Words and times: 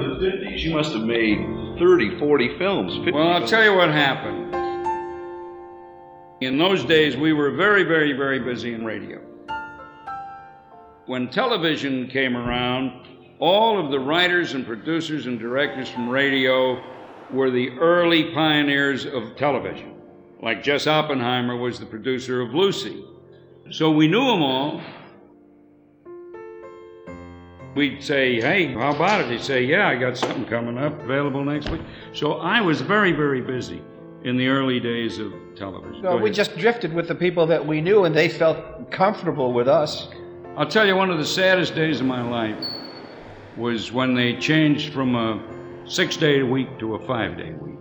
Because 0.00 0.22
I 0.22 0.26
remember 0.26 0.46
the 0.46 0.46
50s, 0.46 0.60
you 0.60 0.72
must 0.74 0.92
have 0.92 1.02
made 1.02 1.38
30, 1.78 2.18
40 2.18 2.58
films. 2.58 2.96
50 2.96 3.12
Well, 3.12 3.28
I'll 3.28 3.38
films. 3.38 3.50
tell 3.50 3.64
you 3.64 3.74
what 3.74 3.90
happened. 3.90 4.46
In 6.40 6.56
those 6.56 6.84
days, 6.84 7.16
we 7.16 7.32
were 7.34 7.50
very, 7.50 7.82
very, 7.84 8.12
very 8.14 8.38
busy 8.38 8.72
in 8.72 8.84
radio. 8.84 9.20
When 11.04 11.28
television 11.28 12.06
came 12.08 12.36
around, 12.36 13.06
all 13.38 13.78
of 13.78 13.90
the 13.90 13.98
writers 14.00 14.54
and 14.54 14.64
producers 14.66 15.26
and 15.26 15.38
directors 15.38 15.90
from 15.90 16.08
radio 16.08 16.82
were 17.30 17.50
the 17.50 17.70
early 17.78 18.32
pioneers 18.32 19.04
of 19.04 19.36
television. 19.36 19.94
Like 20.42 20.62
Jess 20.62 20.86
Oppenheimer 20.86 21.56
was 21.56 21.78
the 21.78 21.86
producer 21.86 22.40
of 22.40 22.54
Lucy. 22.54 23.04
So 23.70 23.90
we 23.90 24.08
knew 24.08 24.24
them 24.24 24.42
all. 24.42 24.80
We'd 27.80 28.04
say, 28.04 28.38
hey, 28.42 28.74
how 28.74 28.94
about 28.94 29.22
it? 29.22 29.30
He'd 29.30 29.40
say, 29.40 29.64
yeah, 29.64 29.88
I 29.88 29.96
got 29.96 30.14
something 30.14 30.44
coming 30.44 30.76
up 30.76 31.02
available 31.02 31.42
next 31.42 31.70
week. 31.70 31.80
So 32.12 32.34
I 32.34 32.60
was 32.60 32.82
very, 32.82 33.10
very 33.10 33.40
busy 33.40 33.80
in 34.22 34.36
the 34.36 34.48
early 34.48 34.80
days 34.80 35.18
of 35.18 35.32
television. 35.56 36.02
So 36.02 36.18
we 36.18 36.30
just 36.30 36.58
drifted 36.58 36.92
with 36.92 37.08
the 37.08 37.14
people 37.14 37.46
that 37.46 37.66
we 37.66 37.80
knew, 37.80 38.04
and 38.04 38.14
they 38.14 38.28
felt 38.28 38.90
comfortable 38.90 39.54
with 39.54 39.66
us. 39.66 40.10
I'll 40.58 40.68
tell 40.68 40.86
you, 40.86 40.94
one 40.94 41.08
of 41.08 41.16
the 41.16 41.24
saddest 41.24 41.74
days 41.74 42.00
of 42.00 42.06
my 42.06 42.20
life 42.20 42.62
was 43.56 43.90
when 43.90 44.12
they 44.12 44.36
changed 44.36 44.92
from 44.92 45.14
a 45.14 45.42
six 45.86 46.18
day 46.18 46.42
week 46.42 46.78
to 46.80 46.96
a 46.96 47.06
five 47.06 47.38
day 47.38 47.52
week. 47.52 47.78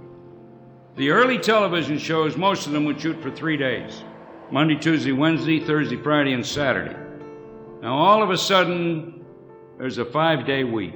The 0.96 1.10
early 1.10 1.40
television 1.40 1.98
shows, 1.98 2.38
most 2.38 2.68
of 2.68 2.72
them 2.72 2.86
would 2.86 3.02
shoot 3.02 3.22
for 3.22 3.32
three 3.32 3.58
days 3.58 4.02
Monday, 4.50 4.76
Tuesday, 4.76 5.12
Wednesday, 5.12 5.60
Thursday, 5.60 5.98
Friday, 5.98 6.32
and 6.32 6.46
Saturday. 6.46 6.96
Now, 7.82 7.96
all 7.96 8.24
of 8.24 8.30
a 8.30 8.38
sudden, 8.38 9.19
there's 9.80 9.98
a 9.98 10.06
five 10.06 10.46
day 10.46 10.66
week. 10.66 10.94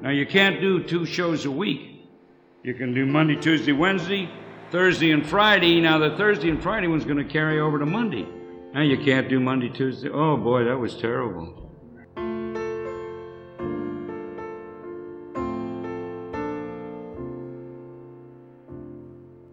Now, 0.00 0.10
you 0.10 0.26
can't 0.26 0.60
do 0.60 0.82
two 0.82 1.04
shows 1.04 1.44
a 1.44 1.50
week. 1.50 2.08
You 2.62 2.72
can 2.72 2.94
do 2.94 3.04
Monday, 3.04 3.34
Tuesday, 3.34 3.72
Wednesday, 3.72 4.30
Thursday, 4.70 5.10
and 5.10 5.26
Friday. 5.26 5.80
Now, 5.80 5.98
the 5.98 6.16
Thursday 6.16 6.50
and 6.50 6.62
Friday 6.62 6.86
one's 6.86 7.04
going 7.04 7.18
to 7.18 7.24
carry 7.24 7.58
over 7.58 7.78
to 7.78 7.86
Monday. 7.86 8.26
Now, 8.72 8.82
you 8.82 8.96
can't 8.96 9.28
do 9.28 9.40
Monday, 9.40 9.70
Tuesday. 9.70 10.08
Oh, 10.08 10.36
boy, 10.36 10.64
that 10.64 10.78
was 10.78 10.96
terrible. 10.96 11.62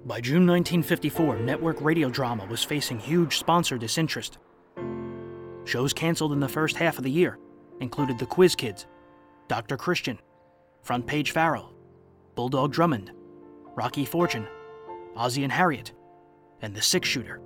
By 0.05 0.19
June 0.19 0.45
1954, 0.45 1.39
network 1.39 1.81
radio 1.81 2.09
drama 2.09 2.45
was 2.45 2.63
facing 2.63 2.99
huge 2.99 3.37
sponsor 3.37 3.77
disinterest. 3.77 4.37
Shows 5.65 5.93
canceled 5.93 6.33
in 6.33 6.39
the 6.39 6.49
first 6.49 6.75
half 6.75 6.97
of 6.97 7.03
the 7.03 7.11
year 7.11 7.39
included 7.79 8.19
The 8.19 8.25
Quiz 8.25 8.55
Kids, 8.55 8.87
Dr. 9.47 9.77
Christian, 9.77 10.19
Front 10.81 11.07
Page 11.07 11.31
Farrell, 11.31 11.73
Bulldog 12.35 12.71
Drummond, 12.71 13.11
Rocky 13.75 14.05
Fortune, 14.05 14.47
Ozzie 15.15 15.43
and 15.43 15.51
Harriet, 15.51 15.93
and 16.61 16.75
The 16.75 16.81
Six 16.81 17.07
Shooter. 17.07 17.41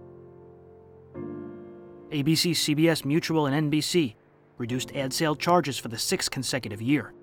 ABC, 2.12 2.52
CBS, 2.52 3.04
Mutual, 3.04 3.48
and 3.48 3.72
NBC 3.72 4.16
reduced 4.58 4.96
ad 4.96 5.12
sale 5.12 5.36
charges 5.36 5.78
for 5.78 5.90
the 5.90 5.98
sixth 5.98 6.32
consecutive 6.32 6.82
year. 6.82 7.14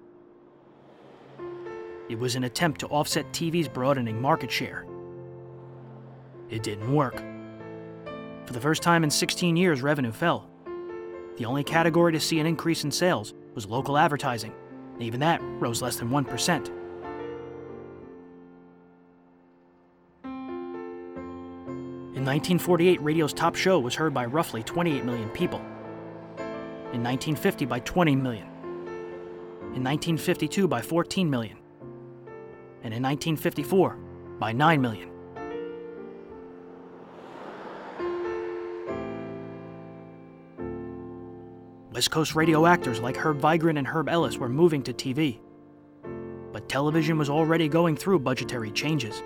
It 2.09 2.19
was 2.19 2.37
an 2.37 2.45
attempt 2.45 2.81
to 2.81 2.89
offset 2.89 3.33
TV's 3.33 3.69
broadening 3.69 4.21
market 4.21 4.51
share. 4.51 4.85
It 6.51 6.63
didn't 6.63 6.93
work. 6.93 7.23
For 8.45 8.53
the 8.53 8.61
first 8.61 8.83
time 8.83 9.05
in 9.05 9.11
16 9.11 9.57
years, 9.57 9.81
revenue 9.81 10.13
fell. 10.13 10.51
The 11.37 11.45
only 11.45 11.65
category 11.65 12.13
to 12.13 12.21
see 12.21 12.41
an 12.41 12.47
increase 12.47 12.85
in 12.85 12.91
sales 12.91 13.35
was 13.55 13.67
local 13.67 13.97
advertising, 13.97 14.53
and 14.95 15.03
even 15.03 15.21
that 15.21 15.41
rose 15.43 15.81
less 15.81 15.97
than 15.97 16.11
1%. 16.11 16.71
In 22.15 22.27
1948, 22.27 23.03
radio's 23.03 23.33
top 23.33 23.57
show 23.57 23.81
was 23.81 23.95
heard 23.95 24.15
by 24.15 24.27
roughly 24.27 24.63
28 24.63 25.05
million 25.05 25.29
people. 25.31 25.59
In 26.93 27.03
1950, 27.03 27.65
by 27.65 27.81
20 27.81 28.15
million. 28.15 28.47
In 29.75 29.83
1952, 29.83 30.69
by 30.69 30.83
14 30.83 31.29
million. 31.29 31.57
And 32.85 32.95
in 32.95 33.03
1954, 33.03 33.97
by 34.39 34.53
9 34.53 34.81
million. 34.81 35.12
West 42.03 42.11
Coast 42.11 42.35
radio 42.35 42.67
actors 42.67 42.99
like 42.99 43.17
Herb 43.17 43.41
Vigran 43.41 43.79
and 43.79 43.87
Herb 43.87 44.09
Ellis 44.09 44.37
were 44.37 44.49
moving 44.49 44.83
to 44.83 44.93
TV. 44.93 45.39
But 46.53 46.69
television 46.69 47.17
was 47.17 47.31
already 47.31 47.69
going 47.69 47.97
through 47.97 48.19
budgetary 48.19 48.73
changes. 48.73 49.23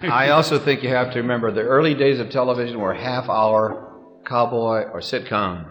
I 0.02 0.28
also 0.28 0.60
think 0.60 0.84
you 0.84 0.90
have 0.90 1.12
to 1.14 1.18
remember 1.18 1.50
the 1.50 1.62
early 1.62 1.92
days 1.92 2.20
of 2.20 2.30
television 2.30 2.78
were 2.78 2.94
half 2.94 3.28
hour 3.28 3.92
cowboy 4.24 4.84
or 4.92 5.00
sitcom. 5.00 5.66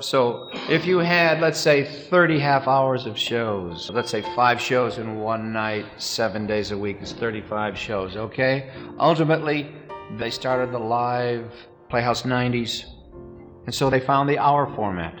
So 0.00 0.48
if 0.70 0.86
you 0.86 0.96
had, 0.96 1.42
let's 1.42 1.60
say, 1.60 1.84
30 1.84 2.38
half 2.38 2.66
hours 2.66 3.04
of 3.04 3.18
shows, 3.18 3.90
let's 3.90 4.10
say 4.10 4.22
five 4.34 4.58
shows 4.62 4.96
in 4.96 5.16
one 5.16 5.52
night, 5.52 5.84
seven 5.98 6.46
days 6.46 6.70
a 6.70 6.78
week 6.78 7.02
is 7.02 7.12
35 7.12 7.76
shows, 7.76 8.16
okay? 8.16 8.70
Ultimately, 8.98 9.70
they 10.16 10.30
started 10.30 10.72
the 10.72 10.78
live 10.78 11.52
Playhouse 11.88 12.22
90s, 12.22 12.84
and 13.64 13.74
so 13.74 13.88
they 13.88 14.00
found 14.00 14.28
the 14.28 14.38
hour 14.38 14.66
format. 14.74 15.18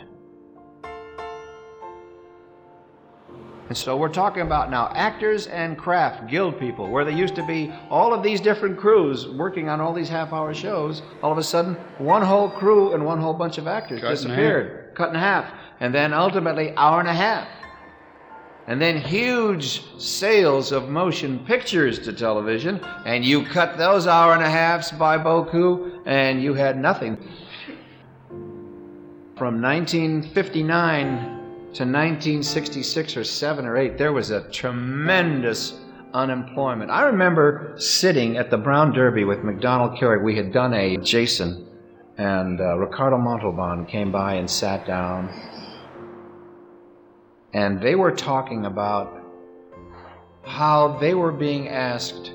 And 3.68 3.76
so 3.76 3.96
we're 3.98 4.08
talking 4.08 4.42
about 4.42 4.70
now 4.70 4.90
actors 4.94 5.46
and 5.46 5.76
craft 5.76 6.30
guild 6.30 6.58
people, 6.58 6.90
where 6.90 7.04
there 7.04 7.14
used 7.14 7.34
to 7.36 7.46
be 7.46 7.72
all 7.90 8.14
of 8.14 8.22
these 8.22 8.40
different 8.40 8.78
crews 8.78 9.28
working 9.28 9.68
on 9.68 9.80
all 9.80 9.92
these 9.92 10.08
half 10.08 10.32
hour 10.32 10.54
shows. 10.54 11.02
All 11.22 11.32
of 11.32 11.38
a 11.38 11.42
sudden, 11.42 11.74
one 11.98 12.22
whole 12.22 12.48
crew 12.48 12.94
and 12.94 13.04
one 13.04 13.20
whole 13.20 13.34
bunch 13.34 13.58
of 13.58 13.66
actors 13.66 14.00
Cut 14.00 14.08
in 14.08 14.14
disappeared, 14.14 14.94
cut 14.94 15.10
in 15.10 15.14
half. 15.14 15.52
And 15.80 15.94
then 15.94 16.14
ultimately, 16.14 16.74
hour 16.76 17.00
and 17.00 17.08
a 17.08 17.14
half. 17.14 17.46
And 18.68 18.82
then 18.82 19.00
huge 19.00 19.82
sales 19.98 20.72
of 20.72 20.90
motion 20.90 21.38
pictures 21.46 21.98
to 22.00 22.12
television, 22.12 22.84
and 23.06 23.24
you 23.24 23.42
cut 23.46 23.78
those 23.78 24.06
hour 24.06 24.34
and 24.34 24.42
a 24.42 24.50
halves 24.50 24.92
by 24.92 25.16
Boku, 25.16 26.02
and 26.04 26.42
you 26.42 26.52
had 26.52 26.78
nothing. 26.78 27.16
From 29.38 29.62
1959 29.62 31.08
to 31.72 31.84
1966 31.84 33.16
or 33.16 33.24
7 33.24 33.64
or 33.64 33.78
8, 33.78 33.96
there 33.96 34.12
was 34.12 34.30
a 34.30 34.42
tremendous 34.50 35.80
unemployment. 36.12 36.90
I 36.90 37.04
remember 37.04 37.72
sitting 37.78 38.36
at 38.36 38.50
the 38.50 38.58
Brown 38.58 38.92
Derby 38.92 39.24
with 39.24 39.44
Macdonald 39.44 39.98
Carey. 39.98 40.22
We 40.22 40.36
had 40.36 40.52
done 40.52 40.74
a 40.74 40.98
Jason, 40.98 41.66
and 42.18 42.60
uh, 42.60 42.76
Ricardo 42.76 43.16
Montalban 43.16 43.86
came 43.86 44.12
by 44.12 44.34
and 44.34 44.50
sat 44.50 44.86
down. 44.86 45.30
And 47.52 47.80
they 47.80 47.94
were 47.94 48.12
talking 48.12 48.66
about 48.66 49.24
how 50.44 50.98
they 50.98 51.14
were 51.14 51.32
being 51.32 51.68
asked 51.68 52.32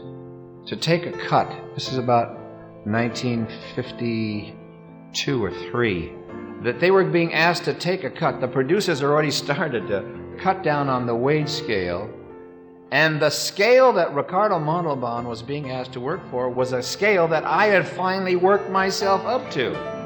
to 0.65 0.75
take 0.75 1.05
a 1.05 1.11
cut. 1.11 1.47
This 1.75 1.91
is 1.91 1.97
about 1.97 2.39
1952 2.85 5.43
or 5.43 5.51
3 5.51 6.11
that 6.63 6.79
they 6.79 6.91
were 6.91 7.03
being 7.03 7.33
asked 7.33 7.65
to 7.65 7.73
take 7.73 8.05
a 8.05 8.09
cut. 8.09 8.39
The 8.39 8.47
producers 8.47 9.03
already 9.03 9.31
started 9.31 9.87
to 9.87 10.03
cut 10.39 10.63
down 10.63 10.89
on 10.89 11.05
the 11.05 11.15
wage 11.15 11.49
scale. 11.49 12.09
And 12.91 13.21
the 13.21 13.29
scale 13.29 13.93
that 13.93 14.13
Ricardo 14.13 14.59
Montalban 14.59 15.27
was 15.27 15.41
being 15.41 15.71
asked 15.71 15.93
to 15.93 15.99
work 15.99 16.21
for 16.29 16.49
was 16.49 16.73
a 16.73 16.83
scale 16.83 17.27
that 17.29 17.43
I 17.43 17.65
had 17.65 17.87
finally 17.87 18.35
worked 18.35 18.69
myself 18.69 19.25
up 19.25 19.49
to. 19.51 20.02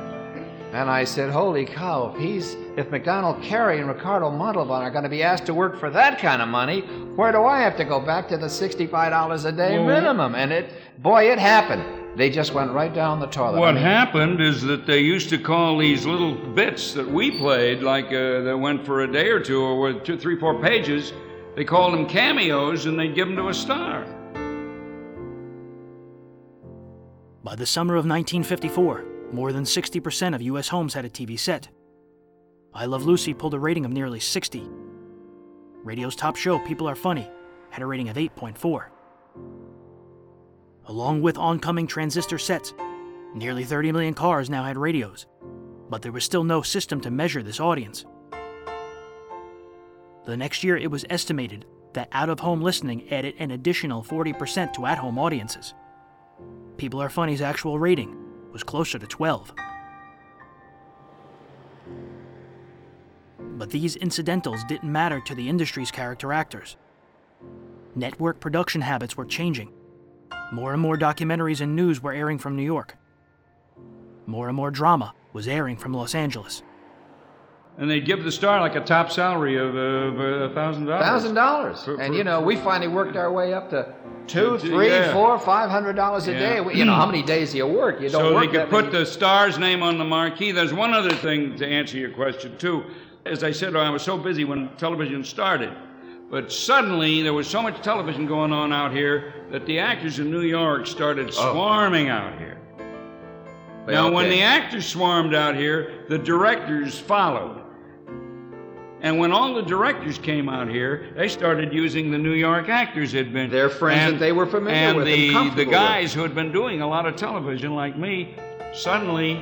And 0.73 0.89
I 0.89 1.05
said, 1.05 1.31
Holy 1.31 1.65
cow, 1.65 2.13
if 2.13 2.21
he's 2.21 2.55
if 2.75 2.91
Macdonald 2.91 3.41
Carey 3.41 3.79
and 3.79 3.87
Ricardo 3.87 4.29
Montalban 4.29 4.81
are 4.83 4.91
going 4.91 5.03
to 5.05 5.09
be 5.09 5.23
asked 5.23 5.45
to 5.47 5.53
work 5.53 5.79
for 5.79 5.89
that 5.91 6.19
kind 6.19 6.41
of 6.41 6.49
money, 6.49 6.81
where 7.15 7.31
do 7.31 7.43
I 7.45 7.59
have 7.61 7.77
to 7.77 7.85
go 7.85 7.99
back 7.99 8.27
to 8.29 8.37
the 8.37 8.47
$65 8.47 9.45
a 9.45 9.51
day 9.51 9.79
Well- 9.79 9.87
minimum? 9.87 10.35
And 10.35 10.51
it 10.51 10.71
boy, 11.01 11.31
it 11.31 11.39
happened. 11.39 11.83
They 12.17 12.29
just 12.31 12.53
went 12.53 12.71
right 12.71 12.93
down 12.93 13.19
the 13.19 13.27
toilet. 13.27 13.57
I 13.57 13.59
What 13.59 13.75
mean, 13.75 13.83
happened 13.83 14.41
is 14.41 14.61
that 14.63 14.85
they 14.87 14.99
used 14.99 15.29
to 15.29 15.37
call 15.37 15.77
these 15.77 16.05
little 16.05 16.33
bits 16.33 16.93
that 16.95 17.07
we 17.07 17.31
played, 17.37 17.81
like 17.83 18.07
uh, 18.07 18.41
that 18.41 18.57
went 18.59 18.83
for 18.85 19.01
a 19.01 19.11
day 19.11 19.29
or 19.29 19.39
two, 19.39 19.61
or 19.61 19.79
with 19.79 20.03
two, 20.03 20.17
three, 20.17 20.37
four 20.39 20.59
pages. 20.61 21.13
They 21.55 21.63
called 21.63 21.93
them 21.93 22.07
cameos, 22.07 22.87
and 22.87 22.99
they'd 22.99 23.13
give 23.15 23.27
them 23.27 23.37
to 23.37 23.49
a 23.49 23.53
star. 23.53 24.03
By 27.43 27.55
the 27.55 27.65
summer 27.67 27.93
of 27.95 28.05
1954, 28.05 29.03
more 29.31 29.51
than 29.51 29.63
60% 29.63 30.35
of 30.35 30.41
U.S. 30.41 30.67
homes 30.67 30.93
had 30.93 31.05
a 31.05 31.09
TV 31.09 31.39
set. 31.39 31.67
I 32.73 32.85
Love 32.85 33.05
Lucy 33.05 33.33
pulled 33.33 33.53
a 33.53 33.59
rating 33.59 33.85
of 33.85 33.91
nearly 33.91 34.19
60. 34.19 34.69
Radio's 35.83 36.15
top 36.15 36.35
show, 36.35 36.59
People 36.59 36.87
Are 36.87 36.95
Funny, 36.95 37.29
had 37.69 37.81
a 37.81 37.85
rating 37.85 38.09
of 38.09 38.15
8.4. 38.15 38.87
Along 40.85 41.21
with 41.21 41.37
oncoming 41.37 41.87
transistor 41.87 42.37
sets, 42.37 42.73
nearly 43.33 43.63
30 43.63 43.91
million 43.91 44.13
cars 44.13 44.49
now 44.49 44.63
had 44.63 44.77
radios, 44.77 45.25
but 45.89 46.01
there 46.01 46.11
was 46.11 46.23
still 46.23 46.43
no 46.43 46.61
system 46.61 47.01
to 47.01 47.11
measure 47.11 47.43
this 47.43 47.59
audience. 47.59 48.05
The 50.25 50.37
next 50.37 50.63
year, 50.63 50.77
it 50.77 50.91
was 50.91 51.05
estimated 51.09 51.65
that 51.93 52.09
out 52.11 52.29
of 52.29 52.39
home 52.39 52.61
listening 52.61 53.11
added 53.11 53.35
an 53.39 53.51
additional 53.51 54.03
40% 54.03 54.73
to 54.73 54.85
at 54.85 54.97
home 54.97 55.17
audiences. 55.17 55.73
People 56.77 57.01
Are 57.01 57.09
Funny's 57.09 57.41
actual 57.41 57.79
rating 57.79 58.26
was 58.57 58.63
closer 58.63 58.97
to 58.97 59.05
12. 59.05 59.53
But 63.39 63.69
these 63.69 63.95
incidentals 63.97 64.63
didn't 64.63 64.91
matter 64.91 65.21
to 65.27 65.35
the 65.35 65.47
industry's 65.47 65.91
character 65.91 66.33
actors. 66.33 66.75
Network 67.93 68.39
production 68.39 68.81
habits 68.81 69.15
were 69.15 69.25
changing. 69.25 69.71
More 70.51 70.73
and 70.73 70.81
more 70.81 70.97
documentaries 70.97 71.61
and 71.61 71.75
news 71.75 72.01
were 72.01 72.13
airing 72.13 72.39
from 72.39 72.55
New 72.55 72.63
York. 72.63 72.97
More 74.25 74.47
and 74.47 74.57
more 74.57 74.71
drama 74.71 75.13
was 75.33 75.47
airing 75.47 75.77
from 75.77 75.93
Los 75.93 76.15
Angeles. 76.15 76.63
And 77.79 77.87
they'd 77.89 78.05
give 78.05 78.23
the 78.23 78.31
star 78.31 78.59
like 78.59 78.75
a 78.75 78.79
top 78.81 79.11
salary 79.11 79.55
of 79.57 79.75
uh, 79.75 79.79
a 79.79 80.53
thousand 80.53 80.85
dollars. 80.85 81.05
Thousand 81.05 81.35
dollars. 81.35 81.87
And 81.99 82.15
you 82.15 82.23
know, 82.23 82.41
we 82.41 82.55
finally 82.55 82.87
worked 82.91 83.15
our 83.15 83.31
way 83.31 83.53
up 83.53 83.69
to 83.69 83.93
two, 84.25 84.57
three, 84.57 84.89
yeah. 84.89 85.13
four, 85.13 85.37
five 85.37 85.69
hundred 85.69 85.93
dollars 85.95 86.27
a 86.27 86.31
Yeah. 86.33 86.63
day. 86.63 86.73
You 86.75 86.85
know, 86.85 86.95
how 86.95 87.05
many 87.05 87.21
days 87.35 87.51
do 87.51 87.57
you 87.57 87.67
work? 87.67 88.01
You 88.01 88.09
don't 88.09 88.21
So 88.21 88.33
work 88.33 88.51
they 88.51 88.57
could 88.59 88.69
put 88.71 88.85
many- 88.85 88.97
the 88.99 89.05
star's 89.05 89.59
name 89.59 89.83
on 89.83 89.99
the 89.99 90.03
marquee. 90.05 90.51
There's 90.51 90.73
one 90.73 90.93
other 90.95 91.11
thing 91.13 91.55
to 91.57 91.67
answer 91.67 91.97
your 91.97 92.09
question, 92.09 92.57
too. 92.57 92.83
As 93.27 93.43
I 93.43 93.51
said, 93.51 93.75
I 93.75 93.89
was 93.91 94.01
so 94.01 94.17
busy 94.17 94.43
when 94.43 94.69
television 94.77 95.23
started. 95.23 95.71
But 96.31 96.51
suddenly, 96.51 97.21
there 97.21 97.33
was 97.33 97.47
so 97.47 97.61
much 97.61 97.81
television 97.83 98.25
going 98.25 98.51
on 98.51 98.73
out 98.73 98.91
here 98.91 99.33
that 99.51 99.65
the 99.67 99.79
actors 99.79 100.17
in 100.19 100.31
New 100.31 100.41
York 100.41 100.87
started 100.87 101.31
swarming 101.33 102.09
out 102.09 102.37
here. 102.39 102.57
Now, 103.87 104.05
all 104.07 104.13
when 104.13 104.29
the 104.29 104.41
actors 104.41 104.85
swarmed 104.85 105.33
out 105.35 105.55
here, 105.55 106.03
the 106.09 106.17
directors 106.17 106.99
followed. 106.99 107.61
And 109.01 109.19
when 109.19 109.31
all 109.31 109.53
the 109.53 109.61
directors 109.61 110.17
came 110.17 110.49
out 110.49 110.67
here, 110.69 111.13
they 111.15 111.27
started 111.27 111.71
using 111.71 112.09
the 112.09 112.17
New 112.17 112.33
York 112.33 112.67
actors 112.67 113.11
had 113.11 113.31
been 113.31 113.49
Their 113.51 113.69
friends 113.69 114.13
that 114.13 114.19
they 114.19 114.31
were 114.31 114.47
familiar 114.47 114.73
and 114.75 114.97
with 114.97 115.07
and 115.07 115.15
the, 115.15 115.31
comfortable 115.33 115.55
the 115.65 115.65
with. 115.69 115.73
guys 115.73 116.13
who 116.13 116.21
had 116.23 116.33
been 116.33 116.51
doing 116.51 116.81
a 116.81 116.87
lot 116.87 117.05
of 117.05 117.15
television 117.15 117.75
like 117.75 117.95
me, 117.97 118.35
suddenly 118.73 119.33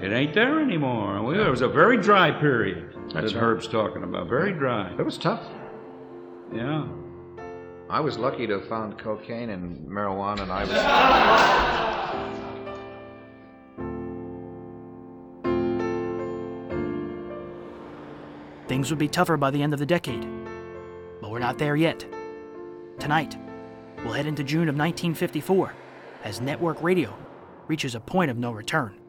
it 0.00 0.12
ain't 0.12 0.34
there 0.34 0.60
anymore. 0.60 1.20
Well, 1.22 1.36
There 1.36 1.50
was 1.50 1.62
a 1.62 1.68
very 1.68 1.96
dry 1.96 2.30
period 2.30 2.94
That's 3.12 3.14
that 3.14 3.22
right. 3.22 3.34
Herb's 3.34 3.66
talking 3.66 4.04
about. 4.04 4.28
Very 4.28 4.52
dry. 4.52 4.92
It 4.96 5.04
was 5.04 5.18
tough. 5.18 5.42
Yeah. 6.54 6.86
I 7.88 7.98
was 7.98 8.18
lucky 8.18 8.46
to 8.46 8.60
have 8.60 8.68
found 8.68 8.98
cocaine 8.98 9.50
and 9.50 9.84
marijuana, 9.88 10.42
and 10.42 10.52
I 10.52 10.64
was. 10.64 12.36
Things 18.80 18.88
would 18.88 18.98
be 18.98 19.08
tougher 19.08 19.36
by 19.36 19.50
the 19.50 19.62
end 19.62 19.74
of 19.74 19.78
the 19.78 19.84
decade. 19.84 20.26
But 21.20 21.30
we're 21.30 21.38
not 21.38 21.58
there 21.58 21.76
yet. 21.76 22.02
Tonight, 22.98 23.36
we'll 23.98 24.14
head 24.14 24.24
into 24.24 24.42
June 24.42 24.70
of 24.70 24.74
1954 24.74 25.74
as 26.24 26.40
network 26.40 26.82
radio 26.82 27.14
reaches 27.68 27.94
a 27.94 28.00
point 28.00 28.30
of 28.30 28.38
no 28.38 28.52
return. 28.52 28.99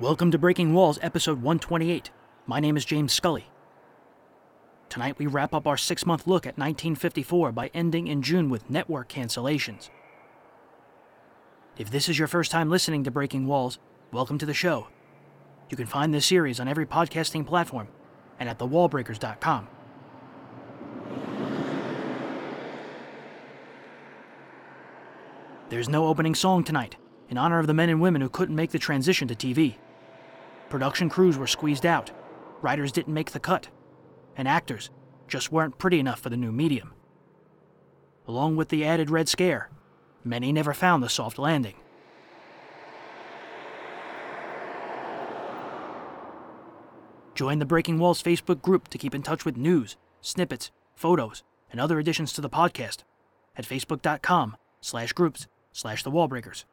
Welcome 0.00 0.30
to 0.30 0.38
Breaking 0.38 0.74
Walls, 0.74 1.00
episode 1.02 1.42
128. 1.42 2.10
My 2.46 2.60
name 2.60 2.76
is 2.76 2.84
James 2.84 3.12
Scully. 3.12 3.46
Tonight 4.88 5.18
we 5.18 5.26
wrap 5.26 5.52
up 5.52 5.66
our 5.66 5.76
six 5.76 6.06
month 6.06 6.24
look 6.24 6.46
at 6.46 6.56
1954 6.56 7.50
by 7.50 7.68
ending 7.74 8.06
in 8.06 8.22
June 8.22 8.48
with 8.48 8.70
network 8.70 9.08
cancellations. 9.08 9.90
If 11.76 11.90
this 11.90 12.08
is 12.08 12.16
your 12.16 12.28
first 12.28 12.52
time 12.52 12.70
listening 12.70 13.02
to 13.02 13.10
Breaking 13.10 13.48
Walls, 13.48 13.80
welcome 14.12 14.38
to 14.38 14.46
the 14.46 14.54
show. 14.54 14.86
You 15.68 15.76
can 15.76 15.86
find 15.86 16.14
this 16.14 16.26
series 16.26 16.60
on 16.60 16.68
every 16.68 16.86
podcasting 16.86 17.44
platform 17.44 17.88
and 18.38 18.48
at 18.48 18.60
thewallbreakers.com. 18.60 19.66
There's 25.70 25.88
no 25.88 26.06
opening 26.06 26.36
song 26.36 26.62
tonight, 26.62 26.94
in 27.28 27.36
honor 27.36 27.58
of 27.58 27.66
the 27.66 27.74
men 27.74 27.88
and 27.88 28.00
women 28.00 28.22
who 28.22 28.28
couldn't 28.28 28.54
make 28.54 28.70
the 28.70 28.78
transition 28.78 29.26
to 29.26 29.34
TV. 29.34 29.74
Production 30.68 31.08
crews 31.08 31.38
were 31.38 31.46
squeezed 31.46 31.86
out, 31.86 32.10
writers 32.60 32.92
didn't 32.92 33.14
make 33.14 33.30
the 33.30 33.40
cut, 33.40 33.68
and 34.36 34.46
actors 34.46 34.90
just 35.26 35.50
weren't 35.50 35.78
pretty 35.78 35.98
enough 35.98 36.20
for 36.20 36.28
the 36.28 36.36
new 36.36 36.52
medium. 36.52 36.92
Along 38.26 38.56
with 38.56 38.68
the 38.68 38.84
added 38.84 39.08
Red 39.08 39.28
Scare, 39.28 39.70
many 40.24 40.52
never 40.52 40.74
found 40.74 41.02
the 41.02 41.08
soft 41.08 41.38
landing. 41.38 41.74
Join 47.34 47.60
the 47.60 47.64
Breaking 47.64 47.98
Walls 47.98 48.22
Facebook 48.22 48.60
group 48.60 48.88
to 48.88 48.98
keep 48.98 49.14
in 49.14 49.22
touch 49.22 49.44
with 49.44 49.56
news, 49.56 49.96
snippets, 50.20 50.70
photos, 50.94 51.44
and 51.70 51.80
other 51.80 51.98
additions 51.98 52.32
to 52.32 52.40
the 52.40 52.50
podcast 52.50 53.04
at 53.56 53.64
facebook.com 53.64 54.56
slash 54.80 55.12
groups 55.12 55.46
slash 55.72 56.02
the 56.02 56.10
wallbreakers. 56.10 56.64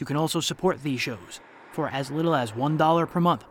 You 0.00 0.06
can 0.06 0.16
also 0.16 0.40
support 0.40 0.82
these 0.82 0.98
shows 0.98 1.40
for 1.72 1.88
as 1.90 2.10
little 2.10 2.34
as 2.34 2.52
$1 2.52 3.10
per 3.10 3.20
month 3.20 3.44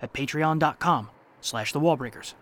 at 0.00 0.14
patreon.com 0.14 1.10
slash 1.42 1.72
the 1.72 1.80
wallbreakers. 1.80 2.32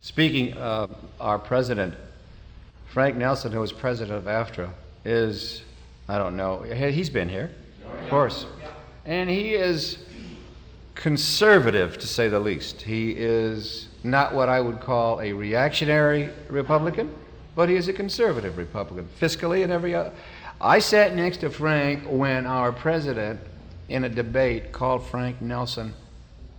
Speaking 0.00 0.54
of 0.54 0.96
our 1.20 1.38
president, 1.38 1.94
Frank 2.90 3.16
Nelson, 3.16 3.52
who 3.52 3.60
was 3.60 3.72
president 3.72 4.18
of 4.18 4.24
AFTRA, 4.24 4.70
is, 5.04 5.62
I 6.08 6.18
don't 6.18 6.36
know, 6.36 6.60
he- 6.62 6.90
he's 6.92 7.10
been 7.10 7.28
here, 7.28 7.50
of 8.02 8.08
course. 8.10 8.46
And 9.04 9.28
he 9.30 9.54
is 9.54 9.98
conservative, 10.94 11.98
to 11.98 12.06
say 12.06 12.28
the 12.28 12.40
least. 12.40 12.82
He 12.82 13.12
is 13.12 13.88
not 14.02 14.34
what 14.34 14.48
I 14.48 14.60
would 14.60 14.80
call 14.80 15.20
a 15.20 15.32
reactionary 15.32 16.30
Republican, 16.48 17.10
but 17.54 17.68
he 17.68 17.76
is 17.76 17.88
a 17.88 17.92
conservative 17.92 18.58
Republican, 18.58 19.08
fiscally 19.20 19.62
and 19.62 19.72
every 19.72 19.94
other. 19.94 20.12
I 20.60 20.78
sat 20.80 21.14
next 21.14 21.38
to 21.38 21.50
Frank 21.50 22.04
when 22.06 22.46
our 22.46 22.72
president, 22.72 23.40
in 23.88 24.04
a 24.04 24.08
debate, 24.08 24.72
called 24.72 25.06
Frank 25.06 25.40
Nelson 25.40 25.94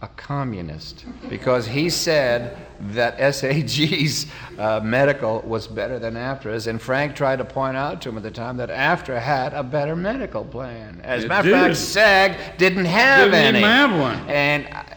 a 0.01 0.07
communist 0.09 1.05
because 1.29 1.67
he 1.67 1.89
said 1.89 2.57
that 2.93 3.17
SAG's 3.35 4.27
uh, 4.57 4.79
medical 4.81 5.41
was 5.41 5.67
better 5.67 5.99
than 5.99 6.13
AFTRA's, 6.15 6.67
and 6.67 6.81
Frank 6.81 7.15
tried 7.15 7.37
to 7.39 7.45
point 7.45 7.75
out 7.75 8.01
to 8.03 8.09
him 8.09 8.15
at 8.17 8.23
the 8.23 8.31
time 8.31 8.55
that 8.57 8.69
AFTRA 8.69 9.19
had 9.19 9.53
a 9.53 9.63
better 9.63 9.95
medical 9.97 10.45
plan. 10.45 11.01
As 11.03 11.25
a 11.25 11.27
matter 11.27 11.53
of 11.53 11.59
fact. 11.61 11.75
SAG 11.77 12.57
didn't 12.57 12.85
have 12.85 13.25
Didn't 13.31 13.35
any. 13.55 13.59
even 13.59 13.69
have 13.69 13.99
one. 13.99 14.29
And 14.29 14.67
I- 14.67 14.95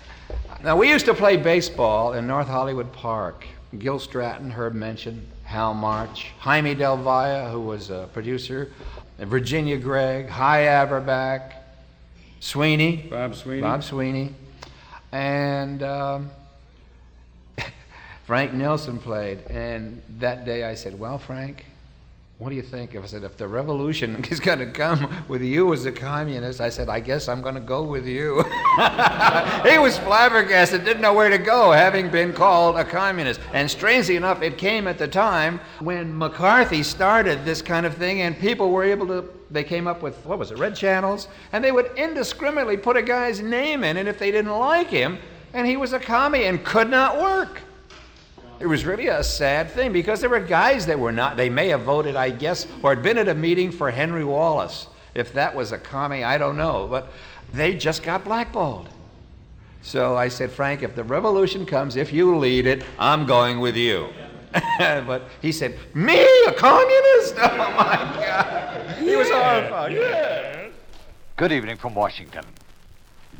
now 0.62 0.76
we 0.76 0.88
used 0.88 1.06
to 1.06 1.14
play 1.14 1.36
baseball 1.36 2.12
in 2.12 2.28
North 2.28 2.46
Hollywood 2.46 2.92
Park. 2.92 3.44
Gil 3.76 3.98
Stratton, 3.98 4.52
Herb 4.52 4.74
mentioned, 4.74 5.26
Hal 5.42 5.74
March, 5.74 6.30
Jaime 6.38 6.74
Del 6.76 6.96
Valle, 6.98 7.50
who 7.50 7.60
was 7.60 7.90
a 7.90 8.08
producer, 8.12 8.70
Virginia 9.18 9.76
Gregg, 9.78 10.28
Hy 10.28 10.60
Averback, 10.66 11.54
Sweeney. 12.38 13.08
Bob 13.10 13.34
Sweeney. 13.34 13.60
Bob 13.62 13.82
Sweeney. 13.82 14.34
And 15.12 15.82
um, 15.82 16.30
Frank 18.24 18.54
Nelson 18.54 18.98
played. 18.98 19.42
And 19.42 20.02
that 20.18 20.44
day 20.44 20.64
I 20.64 20.74
said, 20.74 20.98
Well, 20.98 21.18
Frank, 21.18 21.66
what 22.38 22.50
do 22.50 22.56
you 22.56 22.62
think? 22.62 22.94
If 22.96 23.04
I 23.04 23.06
said, 23.06 23.22
if 23.22 23.36
the 23.36 23.46
revolution 23.46 24.24
is 24.30 24.40
going 24.40 24.58
to 24.58 24.66
come 24.66 25.24
with 25.28 25.42
you 25.42 25.72
as 25.72 25.86
a 25.86 25.92
communist, 25.92 26.60
I 26.60 26.70
said, 26.70 26.88
I 26.88 26.98
guess 26.98 27.28
I'm 27.28 27.40
going 27.40 27.54
to 27.54 27.60
go 27.60 27.84
with 27.84 28.04
you. 28.06 28.42
he 29.62 29.78
was 29.78 29.96
flabbergasted, 29.98 30.84
didn't 30.84 31.02
know 31.02 31.14
where 31.14 31.28
to 31.28 31.38
go, 31.38 31.70
having 31.70 32.10
been 32.10 32.32
called 32.32 32.76
a 32.76 32.84
communist. 32.84 33.40
And 33.52 33.70
strangely 33.70 34.16
enough, 34.16 34.42
it 34.42 34.58
came 34.58 34.88
at 34.88 34.98
the 34.98 35.06
time 35.06 35.60
when 35.78 36.16
McCarthy 36.16 36.82
started 36.82 37.44
this 37.44 37.62
kind 37.62 37.86
of 37.86 37.96
thing, 37.96 38.22
and 38.22 38.36
people 38.36 38.70
were 38.70 38.84
able 38.84 39.06
to, 39.06 39.28
they 39.50 39.62
came 39.62 39.86
up 39.86 40.02
with, 40.02 40.16
what 40.26 40.38
was 40.38 40.50
it, 40.50 40.58
red 40.58 40.74
channels? 40.74 41.28
And 41.52 41.62
they 41.62 41.70
would 41.70 41.96
indiscriminately 41.96 42.76
put 42.76 42.96
a 42.96 43.02
guy's 43.02 43.40
name 43.40 43.84
in 43.84 43.98
and 43.98 44.08
if 44.08 44.18
they 44.18 44.32
didn't 44.32 44.58
like 44.58 44.88
him, 44.88 45.18
and 45.54 45.66
he 45.66 45.76
was 45.76 45.92
a 45.92 46.00
commie 46.00 46.44
and 46.44 46.64
could 46.64 46.90
not 46.90 47.20
work. 47.20 47.62
It 48.62 48.68
was 48.68 48.84
really 48.84 49.08
a 49.08 49.24
sad 49.24 49.72
thing 49.72 49.92
because 49.92 50.20
there 50.20 50.30
were 50.30 50.38
guys 50.38 50.86
that 50.86 50.96
were 50.96 51.10
not, 51.10 51.36
they 51.36 51.50
may 51.50 51.66
have 51.70 51.82
voted, 51.82 52.14
I 52.14 52.30
guess, 52.30 52.68
or 52.80 52.94
had 52.94 53.02
been 53.02 53.18
at 53.18 53.26
a 53.26 53.34
meeting 53.34 53.72
for 53.72 53.90
Henry 53.90 54.24
Wallace. 54.24 54.86
If 55.16 55.32
that 55.32 55.56
was 55.56 55.72
a 55.72 55.78
commie, 55.78 56.22
I 56.22 56.38
don't 56.38 56.56
know. 56.56 56.86
But 56.88 57.08
they 57.52 57.74
just 57.74 58.04
got 58.04 58.22
blackballed. 58.22 58.88
So 59.82 60.16
I 60.16 60.28
said, 60.28 60.52
Frank, 60.52 60.84
if 60.84 60.94
the 60.94 61.02
revolution 61.02 61.66
comes, 61.66 61.96
if 61.96 62.12
you 62.12 62.36
lead 62.36 62.66
it, 62.66 62.84
I'm 63.00 63.26
going 63.26 63.58
with 63.58 63.76
you. 63.76 64.10
but 64.78 65.24
he 65.40 65.50
said, 65.50 65.76
Me, 65.92 66.22
a 66.46 66.52
communist? 66.52 67.34
Oh 67.42 67.74
my 67.76 67.96
God. 67.96 68.96
He 68.98 69.16
was 69.16 69.28
horrified. 69.28 69.92
Yeah. 69.92 70.68
Good 71.36 71.50
evening 71.50 71.78
from 71.78 71.96
Washington. 71.96 72.44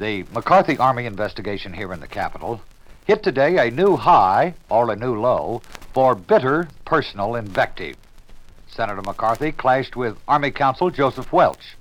The 0.00 0.24
McCarthy 0.32 0.78
Army 0.78 1.06
investigation 1.06 1.72
here 1.72 1.92
in 1.92 2.00
the 2.00 2.08
Capitol 2.08 2.60
hit 3.04 3.22
today 3.22 3.66
a 3.66 3.70
new 3.70 3.96
high, 3.96 4.54
or 4.70 4.90
a 4.90 4.96
new 4.96 5.18
low, 5.20 5.60
for 5.92 6.14
bitter 6.14 6.68
personal 6.84 7.34
invective. 7.34 7.96
Senator 8.68 9.02
McCarthy 9.02 9.52
clashed 9.52 9.96
with 9.96 10.16
Army 10.28 10.50
Counsel 10.50 10.90
Joseph 10.90 11.32
Welch. 11.32 11.76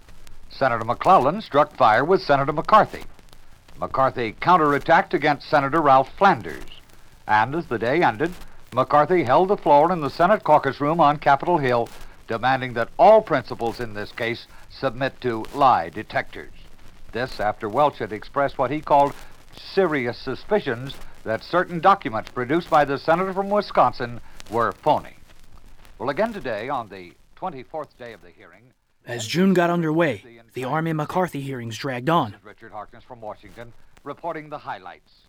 Senator 0.50 0.84
McClellan 0.84 1.42
struck 1.42 1.76
fire 1.78 2.04
with 2.04 2.22
Senator 2.22 2.52
McCarthy. 2.52 3.04
McCarthy 3.80 4.34
counterattacked 4.34 5.14
against 5.14 5.50
Senator 5.50 5.82
Ralph 5.82 6.10
Flanders. 6.18 6.64
And 7.28 7.56
as 7.56 7.68
the 7.68 7.80
day 7.80 8.04
ended, 8.04 8.34
McCarthy 8.74 9.24
held 9.24 9.50
the 9.50 9.58
floor 9.58 9.92
in 9.92 10.02
the 10.02 10.10
Senate 10.10 10.44
caucus 10.44 10.82
room 10.82 11.00
on 11.00 11.18
Capitol 11.18 11.58
Hill, 11.58 11.88
demanding 12.28 12.74
that 12.74 12.90
all 12.98 13.22
principals 13.22 13.80
in 13.80 13.94
this 13.94 14.12
case 14.12 14.48
submit 14.70 15.22
to 15.22 15.46
lie 15.54 15.90
detectors. 15.90 16.52
This 17.12 17.40
after 17.40 17.70
Welch 17.70 18.00
had 18.00 18.12
expressed 18.12 18.58
what 18.58 18.72
he 18.72 18.82
called 18.82 19.14
serious 19.56 20.18
suspicions 20.18 20.96
that 21.24 21.44
certain 21.44 21.80
documents 21.80 22.30
produced 22.32 22.70
by 22.70 22.86
the 22.86 22.98
senator 22.98 23.34
from 23.34 23.50
Wisconsin 23.50 24.20
were 24.50 24.72
phony. 24.72 25.16
Well, 25.98 26.10
again 26.10 26.34
today, 26.34 26.70
on 26.70 26.90
the 26.90 27.14
24th 27.36 27.98
day 27.98 28.14
of 28.14 28.22
the 28.22 28.30
hearing. 28.30 28.64
As 29.06 29.26
June 29.26 29.54
got 29.54 29.70
underway, 29.70 30.24
the 30.54 30.64
Army 30.64 30.94
McCarthy 30.94 31.42
hearings 31.42 31.78
dragged 31.78 32.10
on. 32.10 32.36
Richard 32.44 32.72
Harkness 32.72 33.04
from 33.04 33.22
Washington 33.22 33.74
reporting 34.04 34.50
the 34.50 34.58
highlights. 34.60 35.22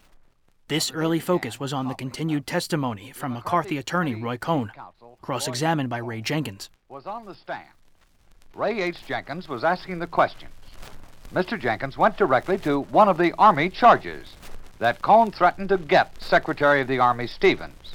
This 0.69 0.91
early 0.91 1.21
focus 1.21 1.61
was 1.61 1.73
on 1.73 1.89
the 1.89 1.95
continued 1.95 2.47
testimony 2.47 3.13
from 3.13 3.35
McCarthy 3.35 3.79
attorney 3.79 4.15
Roy 4.15 4.39
Cohn, 4.39 4.73
cross 5.21 5.49
examined 5.49 5.91
by 5.91 5.99
Ray 5.99 6.21
Jenkins. 6.23 6.71
Was 6.89 7.07
on 7.07 7.27
the 7.27 7.35
stand. 7.35 7.69
Ray 8.55 8.81
H. 8.83 9.07
Jenkins 9.07 9.49
was 9.49 9.65
asking 9.65 9.99
the 9.99 10.07
questions. 10.07 10.53
Mr. 11.35 11.59
Jenkins 11.59 11.97
went 11.97 12.19
directly 12.19 12.59
to 12.59 12.81
one 12.81 13.09
of 13.09 13.17
the 13.17 13.33
Army 13.39 13.71
charges 13.71 14.35
that 14.83 15.01
Cohn 15.01 15.31
threatened 15.31 15.69
to 15.69 15.79
get 15.79 16.21
Secretary 16.21 16.81
of 16.81 16.89
the 16.89 16.99
Army 16.99 17.29
Stevens. 17.29 17.95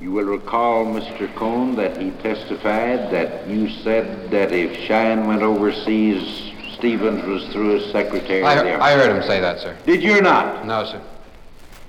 You 0.00 0.10
will 0.10 0.24
recall, 0.24 0.86
Mr. 0.86 1.32
Cohn, 1.34 1.76
that 1.76 2.00
he 2.00 2.12
testified 2.22 3.10
that 3.12 3.46
you 3.46 3.68
said 3.68 4.30
that 4.30 4.52
if 4.52 4.74
Schine 4.86 5.26
went 5.26 5.42
overseas, 5.42 6.50
Stevens 6.72 7.22
was 7.26 7.46
through 7.52 7.76
as 7.76 7.92
Secretary 7.92 8.42
I, 8.42 8.54
of 8.54 8.64
the 8.64 8.72
Army. 8.72 8.82
I 8.82 8.94
heard 8.94 9.14
him 9.14 9.22
say 9.22 9.38
that, 9.42 9.60
sir. 9.60 9.76
Did 9.84 10.02
you 10.02 10.22
not? 10.22 10.66
No, 10.66 10.86
sir. 10.86 11.02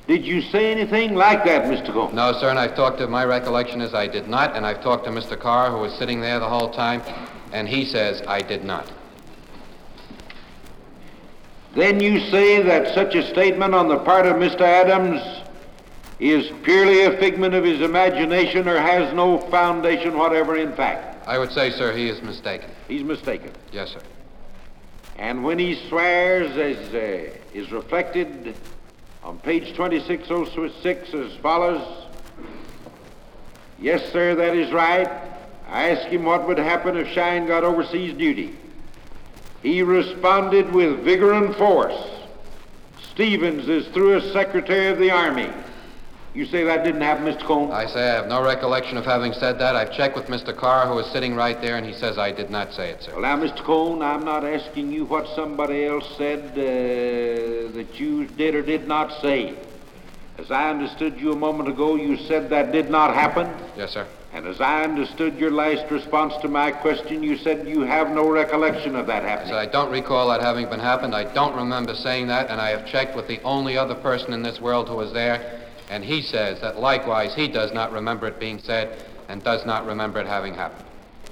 Did 0.05 0.25
you 0.25 0.41
say 0.41 0.69
anything 0.69 1.15
like 1.15 1.45
that, 1.45 1.63
Mr. 1.71 1.93
Cohn? 1.93 2.13
No, 2.13 2.33
sir, 2.33 2.49
and 2.49 2.59
I've 2.59 2.75
talked 2.75 2.97
to, 2.97 3.07
my 3.07 3.23
recollection 3.23 3.79
is 3.79 3.93
I 3.93 4.07
did 4.07 4.27
not, 4.27 4.57
and 4.57 4.65
I've 4.65 4.83
talked 4.83 5.05
to 5.05 5.11
Mr. 5.11 5.39
Carr, 5.39 5.71
who 5.71 5.77
was 5.77 5.93
sitting 5.93 6.19
there 6.19 6.39
the 6.39 6.49
whole 6.49 6.71
time, 6.71 7.01
and 7.53 7.69
he 7.69 7.85
says 7.85 8.21
I 8.27 8.41
did 8.41 8.65
not. 8.65 8.91
Then 11.73 11.99
you 11.99 12.19
say 12.29 12.61
that 12.61 12.93
such 12.93 13.15
a 13.15 13.27
statement 13.29 13.73
on 13.73 13.87
the 13.87 13.97
part 13.99 14.25
of 14.25 14.35
Mr. 14.35 14.61
Adams 14.61 15.21
is 16.19 16.51
purely 16.61 17.03
a 17.03 17.17
figment 17.17 17.55
of 17.55 17.63
his 17.63 17.81
imagination 17.81 18.67
or 18.67 18.79
has 18.79 19.13
no 19.13 19.39
foundation 19.49 20.17
whatever 20.17 20.55
in 20.55 20.73
fact. 20.73 21.27
I 21.27 21.37
would 21.37 21.51
say, 21.51 21.71
sir, 21.71 21.95
he 21.95 22.09
is 22.09 22.21
mistaken. 22.21 22.69
He's 22.87 23.03
mistaken. 23.03 23.51
Yes, 23.71 23.91
sir. 23.91 24.01
And 25.17 25.43
when 25.43 25.57
he 25.57 25.75
swears, 25.87 26.55
as 26.57 26.93
uh, 26.93 27.37
is 27.53 27.71
reflected 27.71 28.55
on 29.23 29.39
page 29.39 29.75
2606 29.75 31.13
as 31.13 31.35
follows 31.37 32.03
Yes, 33.79 34.13
sir, 34.13 34.35
that 34.35 34.55
is 34.55 34.71
right. 34.71 35.09
I 35.67 35.89
asked 35.89 36.07
him 36.07 36.23
what 36.23 36.47
would 36.47 36.57
happen 36.57 36.95
if 36.95 37.07
Schine 37.09 37.47
got 37.47 37.63
overseas 37.63 38.13
duty. 38.13 38.55
He 39.63 39.81
responded 39.81 40.71
with 40.73 40.99
vigor 41.05 41.33
and 41.33 41.55
force. 41.55 41.95
Stevens 43.13 43.69
is 43.69 43.87
through 43.87 44.17
as 44.17 44.33
Secretary 44.33 44.87
of 44.87 44.99
the 44.99 45.09
Army. 45.09 45.49
You 46.33 46.45
say 46.47 46.63
that 46.63 46.83
didn't 46.83 47.01
happen, 47.01 47.25
Mr. 47.25 47.43
Cohn? 47.43 47.71
I 47.71 47.85
say 47.85 48.09
I 48.09 48.15
have 48.15 48.27
no 48.27 48.43
recollection 48.43 48.97
of 48.97 49.05
having 49.05 49.33
said 49.33 49.59
that. 49.59 49.75
I've 49.75 49.93
checked 49.93 50.15
with 50.15 50.25
Mr. 50.25 50.55
Carr, 50.55 50.87
who 50.87 50.97
is 50.97 51.05
sitting 51.11 51.35
right 51.35 51.61
there, 51.61 51.77
and 51.77 51.85
he 51.85 51.93
says 51.93 52.17
I 52.17 52.31
did 52.31 52.49
not 52.49 52.73
say 52.73 52.89
it, 52.89 53.03
sir. 53.03 53.11
Well, 53.13 53.21
now, 53.21 53.37
Mr. 53.37 53.63
Cohn, 53.63 54.01
I'm 54.01 54.25
not 54.25 54.43
asking 54.43 54.91
you 54.91 55.05
what 55.05 55.27
somebody 55.35 55.85
else 55.85 56.11
said 56.17 56.39
uh, 56.51 57.71
that 57.73 57.99
you 57.99 58.25
did 58.25 58.55
or 58.55 58.63
did 58.63 58.87
not 58.87 59.21
say. 59.21 59.55
As 60.39 60.49
I 60.49 60.71
understood 60.71 61.21
you 61.21 61.31
a 61.31 61.35
moment 61.35 61.69
ago, 61.69 61.95
you 61.95 62.17
said 62.17 62.49
that 62.49 62.71
did 62.71 62.89
not 62.89 63.13
happen. 63.13 63.47
Yes, 63.77 63.91
sir. 63.91 64.07
And 64.33 64.47
as 64.47 64.59
I 64.59 64.81
understood 64.83 65.37
your 65.37 65.51
last 65.51 65.91
response 65.91 66.33
to 66.41 66.47
my 66.47 66.71
question, 66.71 67.21
you 67.21 67.37
said 67.37 67.67
you 67.67 67.81
have 67.81 68.09
no 68.09 68.27
recollection 68.27 68.95
of 68.95 69.05
that 69.05 69.21
happening. 69.21 69.53
I 69.53 69.67
don't 69.67 69.91
recall 69.91 70.29
that 70.29 70.41
having 70.41 70.67
been 70.69 70.79
happened. 70.79 71.13
I 71.13 71.31
don't 71.35 71.55
remember 71.55 71.93
saying 71.93 72.27
that, 72.27 72.49
and 72.49 72.59
I 72.59 72.71
have 72.71 72.87
checked 72.87 73.15
with 73.15 73.27
the 73.27 73.39
only 73.43 73.77
other 73.77 73.93
person 73.93 74.33
in 74.33 74.41
this 74.41 74.59
world 74.59 74.89
who 74.89 74.95
was 74.95 75.13
there, 75.13 75.61
and 75.91 76.03
he 76.03 76.23
says 76.23 76.59
that 76.61 76.79
likewise 76.79 77.35
he 77.35 77.47
does 77.47 77.71
not 77.73 77.91
remember 77.91 78.25
it 78.25 78.39
being 78.39 78.57
said 78.57 78.97
and 79.29 79.43
does 79.43 79.67
not 79.67 79.85
remember 79.85 80.19
it 80.19 80.25
having 80.25 80.55
happened. 80.55 80.85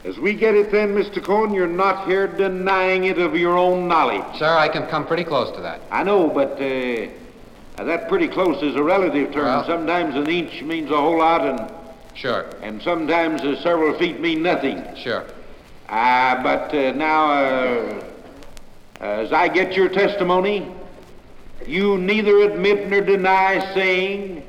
As 0.05 0.19
we 0.19 0.35
get 0.35 0.53
it 0.53 0.71
then, 0.71 0.95
Mr. 0.95 1.23
Cohn, 1.23 1.55
you're 1.55 1.67
not 1.67 2.07
here 2.07 2.27
denying 2.27 3.05
it 3.05 3.17
of 3.17 3.35
your 3.35 3.57
own 3.57 3.87
knowledge. 3.87 4.37
Sir, 4.37 4.47
I 4.47 4.67
can 4.67 4.87
come 4.87 5.07
pretty 5.07 5.23
close 5.23 5.55
to 5.55 5.61
that. 5.61 5.81
I 5.89 6.03
know, 6.03 6.27
but 6.27 6.51
uh, 6.53 7.83
that 7.83 8.09
pretty 8.09 8.27
close 8.27 8.61
is 8.61 8.75
a 8.75 8.83
relative 8.83 9.31
term. 9.33 9.45
Well- 9.45 9.65
sometimes 9.65 10.15
an 10.15 10.29
inch 10.29 10.61
means 10.61 10.91
a 10.91 10.97
whole 10.97 11.17
lot, 11.17 11.41
and, 11.41 11.80
Sure, 12.13 12.45
and 12.61 12.81
sometimes 12.81 13.41
uh, 13.41 13.61
several 13.61 13.97
feet 13.97 14.19
mean 14.19 14.41
nothing. 14.43 14.83
sure. 14.95 15.25
Ah, 15.89 16.39
but 16.43 16.73
uh, 16.73 16.91
now, 16.93 17.31
uh, 17.31 18.03
as 18.99 19.33
I 19.33 19.47
get 19.47 19.73
your 19.73 19.89
testimony, 19.89 20.71
you 21.65 21.97
neither 21.97 22.39
admit 22.41 22.89
nor 22.89 23.01
deny 23.01 23.73
saying 23.73 24.43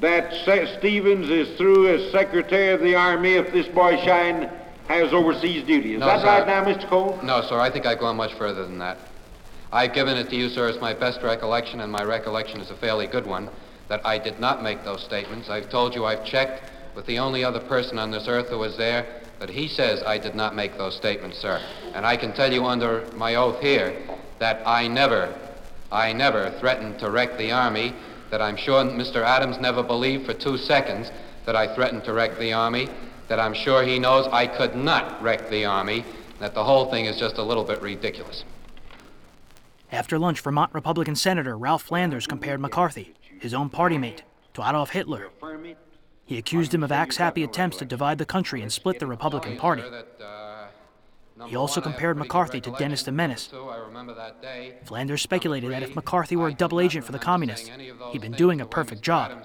that 0.00 0.32
Se- 0.44 0.76
Stevens 0.78 1.30
is 1.30 1.56
through 1.56 1.88
as 1.94 2.12
Secretary 2.12 2.68
of 2.72 2.80
the 2.80 2.94
Army 2.94 3.34
if 3.34 3.52
this 3.52 3.66
boy 3.68 3.96
Schine 4.04 4.50
has 4.88 5.12
overseas 5.12 5.66
duty. 5.66 5.94
Is 5.94 6.00
No, 6.00 6.06
that 6.06 6.20
sir. 6.20 6.26
right 6.26 6.46
now, 6.46 6.64
Mr. 6.64 6.88
Cole? 6.88 7.18
No, 7.22 7.42
sir, 7.42 7.58
I 7.58 7.70
think 7.70 7.86
I've 7.86 7.98
gone 7.98 8.16
much 8.16 8.34
further 8.34 8.64
than 8.64 8.78
that. 8.78 8.98
I've 9.72 9.92
given 9.92 10.16
it 10.16 10.30
to 10.30 10.36
you, 10.36 10.48
sir, 10.48 10.68
as 10.68 10.80
my 10.80 10.94
best 10.94 11.22
recollection, 11.22 11.80
and 11.80 11.90
my 11.92 12.02
recollection 12.02 12.60
is 12.60 12.70
a 12.70 12.76
fairly 12.76 13.06
good 13.06 13.26
one, 13.26 13.48
that 13.88 14.04
I 14.04 14.18
did 14.18 14.38
not 14.40 14.62
make 14.62 14.84
those 14.84 15.02
statements. 15.02 15.48
I've 15.50 15.68
told 15.70 15.94
you 15.94 16.04
I've 16.06 16.24
checked 16.24 16.62
with 16.98 17.06
the 17.06 17.20
only 17.20 17.44
other 17.44 17.60
person 17.60 17.96
on 17.96 18.10
this 18.10 18.26
earth 18.26 18.48
who 18.48 18.58
was 18.58 18.76
there, 18.76 19.06
but 19.38 19.48
he 19.48 19.68
says 19.68 20.02
I 20.02 20.18
did 20.18 20.34
not 20.34 20.56
make 20.56 20.76
those 20.76 20.96
statements, 20.96 21.38
sir. 21.38 21.62
And 21.94 22.04
I 22.04 22.16
can 22.16 22.32
tell 22.32 22.52
you 22.52 22.64
under 22.64 23.06
my 23.14 23.36
oath 23.36 23.60
here 23.60 23.96
that 24.40 24.66
I 24.66 24.88
never, 24.88 25.32
I 25.92 26.12
never 26.12 26.50
threatened 26.58 26.98
to 26.98 27.08
wreck 27.08 27.38
the 27.38 27.52
Army, 27.52 27.94
that 28.30 28.42
I'm 28.42 28.56
sure 28.56 28.82
Mr. 28.82 29.22
Adams 29.22 29.60
never 29.60 29.80
believed 29.80 30.26
for 30.26 30.34
two 30.34 30.58
seconds 30.58 31.12
that 31.46 31.54
I 31.54 31.72
threatened 31.72 32.02
to 32.02 32.12
wreck 32.12 32.36
the 32.36 32.52
Army, 32.52 32.88
that 33.28 33.38
I'm 33.38 33.54
sure 33.54 33.84
he 33.84 34.00
knows 34.00 34.26
I 34.32 34.48
could 34.48 34.74
not 34.74 35.22
wreck 35.22 35.48
the 35.50 35.66
Army, 35.66 36.04
that 36.40 36.52
the 36.52 36.64
whole 36.64 36.90
thing 36.90 37.04
is 37.04 37.16
just 37.16 37.38
a 37.38 37.44
little 37.44 37.62
bit 37.62 37.80
ridiculous. 37.80 38.42
After 39.92 40.18
lunch, 40.18 40.40
Vermont 40.40 40.74
Republican 40.74 41.14
Senator 41.14 41.56
Ralph 41.56 41.84
Flanders 41.84 42.26
compared 42.26 42.58
McCarthy, 42.58 43.14
his 43.38 43.54
own 43.54 43.68
party 43.70 43.98
mate, 43.98 44.24
to 44.54 44.68
Adolf 44.68 44.90
Hitler. 44.90 45.28
He 46.28 46.36
accused 46.36 46.74
him 46.74 46.84
of 46.84 46.92
axe 46.92 47.16
happy 47.16 47.42
attempts 47.42 47.78
to 47.78 47.86
divide 47.86 48.18
the 48.18 48.26
country 48.26 48.60
and 48.60 48.70
split 48.70 48.98
the 49.00 49.06
Republican 49.06 49.56
Party. 49.56 49.82
He 51.46 51.56
also 51.56 51.80
compared 51.80 52.18
McCarthy 52.18 52.60
to 52.60 52.70
Dennis 52.72 53.02
the 53.02 53.12
Menace. 53.12 53.48
Flanders 54.84 55.22
speculated 55.22 55.72
that 55.72 55.82
if 55.82 55.96
McCarthy 55.96 56.36
were 56.36 56.48
a 56.48 56.52
double 56.52 56.80
agent 56.80 57.06
for 57.06 57.12
the 57.12 57.18
communists, 57.18 57.70
he'd 58.12 58.20
been 58.20 58.32
doing 58.32 58.60
a 58.60 58.66
perfect 58.66 59.00
job. 59.00 59.42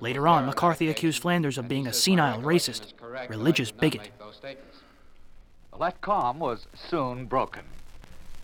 Later 0.00 0.28
on, 0.28 0.44
McCarthy 0.44 0.90
accused 0.90 1.22
Flanders 1.22 1.56
of 1.56 1.66
being 1.66 1.86
a 1.86 1.92
senile 1.94 2.42
racist, 2.42 2.92
religious 3.30 3.70
bigot. 3.70 4.10
that 5.78 6.00
calm 6.02 6.38
was 6.38 6.66
soon 6.74 7.24
broken. 7.24 7.64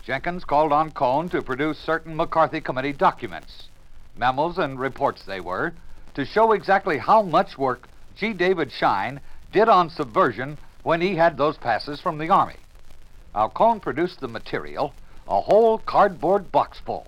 Jenkins 0.03 0.45
called 0.45 0.71
on 0.71 0.89
Cohn 0.91 1.29
to 1.29 1.43
produce 1.43 1.77
certain 1.77 2.15
McCarthy 2.15 2.59
Committee 2.59 2.93
documents, 2.93 3.69
memos 4.17 4.57
and 4.57 4.79
reports 4.79 5.23
they 5.23 5.39
were, 5.39 5.73
to 6.13 6.25
show 6.25 6.51
exactly 6.51 6.97
how 6.97 7.21
much 7.21 7.57
work 7.57 7.87
G. 8.15 8.33
David 8.33 8.71
Schine 8.71 9.19
did 9.51 9.69
on 9.69 9.89
subversion 9.89 10.57
when 10.83 11.01
he 11.01 11.15
had 11.15 11.37
those 11.37 11.57
passes 11.57 12.01
from 12.01 12.17
the 12.17 12.29
Army. 12.29 12.55
Cohn 13.53 13.79
produced 13.79 14.19
the 14.19 14.27
material, 14.27 14.93
a 15.27 15.41
whole 15.41 15.77
cardboard 15.77 16.51
box 16.51 16.79
full. 16.79 17.05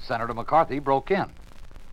Senator 0.00 0.32
McCarthy 0.32 0.78
broke 0.78 1.10
in. 1.10 1.26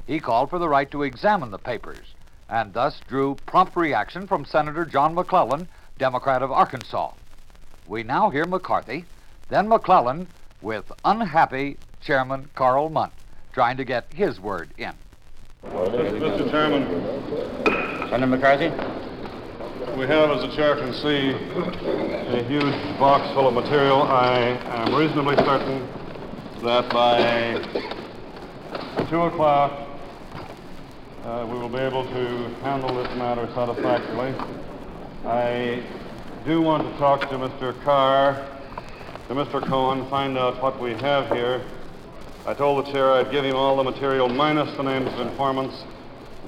He 0.08 0.20
called 0.20 0.50
for 0.50 0.60
the 0.60 0.70
right 0.70 0.90
to 0.92 1.04
examine 1.04 1.52
the 1.52 1.58
papers, 1.58 2.14
and 2.48 2.74
thus 2.74 3.02
drew 3.08 3.36
prompt 3.46 3.76
reaction 3.76 4.28
from 4.28 4.46
Senator 4.46 4.86
John 4.86 5.14
McClellan, 5.14 5.68
Democrat 5.98 6.42
of 6.42 6.52
Arkansas. 6.52 7.12
We 7.88 8.04
now 8.04 8.30
hear 8.30 8.46
McCarthy, 8.46 9.06
then 9.50 9.68
McClellan, 9.68 10.28
with 10.62 10.92
unhappy 11.04 11.78
Chairman 12.02 12.50
Karl 12.56 12.90
Mundt, 12.90 13.14
trying 13.56 13.78
to 13.78 13.86
get 13.86 14.04
his 14.14 14.38
word 14.38 14.70
in. 14.78 14.92
Mr. 15.64 16.52
Chairman, 16.52 16.84
Senator 18.10 18.28
McCarthy? 18.28 18.68
we 19.96 20.06
have, 20.08 20.30
as 20.30 20.42
the 20.42 20.54
chair 20.58 20.76
can 20.76 20.92
see, 20.92 21.32
a 22.36 22.44
huge 22.50 23.00
box 23.00 23.34
full 23.34 23.48
of 23.48 23.54
material. 23.54 24.02
I 24.02 24.40
am 24.84 24.94
reasonably 24.94 25.38
certain 25.38 25.88
that 26.64 26.90
by 26.90 27.64
2 29.10 29.22
o'clock, 29.22 29.88
uh, 31.24 31.48
we 31.50 31.58
will 31.58 31.70
be 31.70 31.78
able 31.78 32.04
to 32.04 32.50
handle 32.62 32.94
this 32.94 33.08
matter 33.18 33.48
satisfactorily. 33.56 34.36
I 35.24 35.82
do 36.46 36.62
want 36.62 36.84
to 36.84 36.98
talk 36.98 37.22
to 37.30 37.38
Mr. 37.38 37.82
Carr, 37.86 38.34
to 39.30 39.34
Mr. 39.34 39.66
Cohen, 39.66 40.10
find 40.10 40.38
out 40.38 40.62
what 40.62 40.78
we 40.82 40.92
have 40.96 41.32
here. 41.32 41.64
I 42.48 42.54
told 42.54 42.86
the 42.86 42.92
chair 42.92 43.12
I'd 43.12 43.32
give 43.32 43.44
him 43.44 43.56
all 43.56 43.76
the 43.76 43.84
material 43.84 44.30
minus 44.30 44.78
the 44.78 44.84
names 44.84 45.12
of 45.12 45.20
informants, 45.20 45.84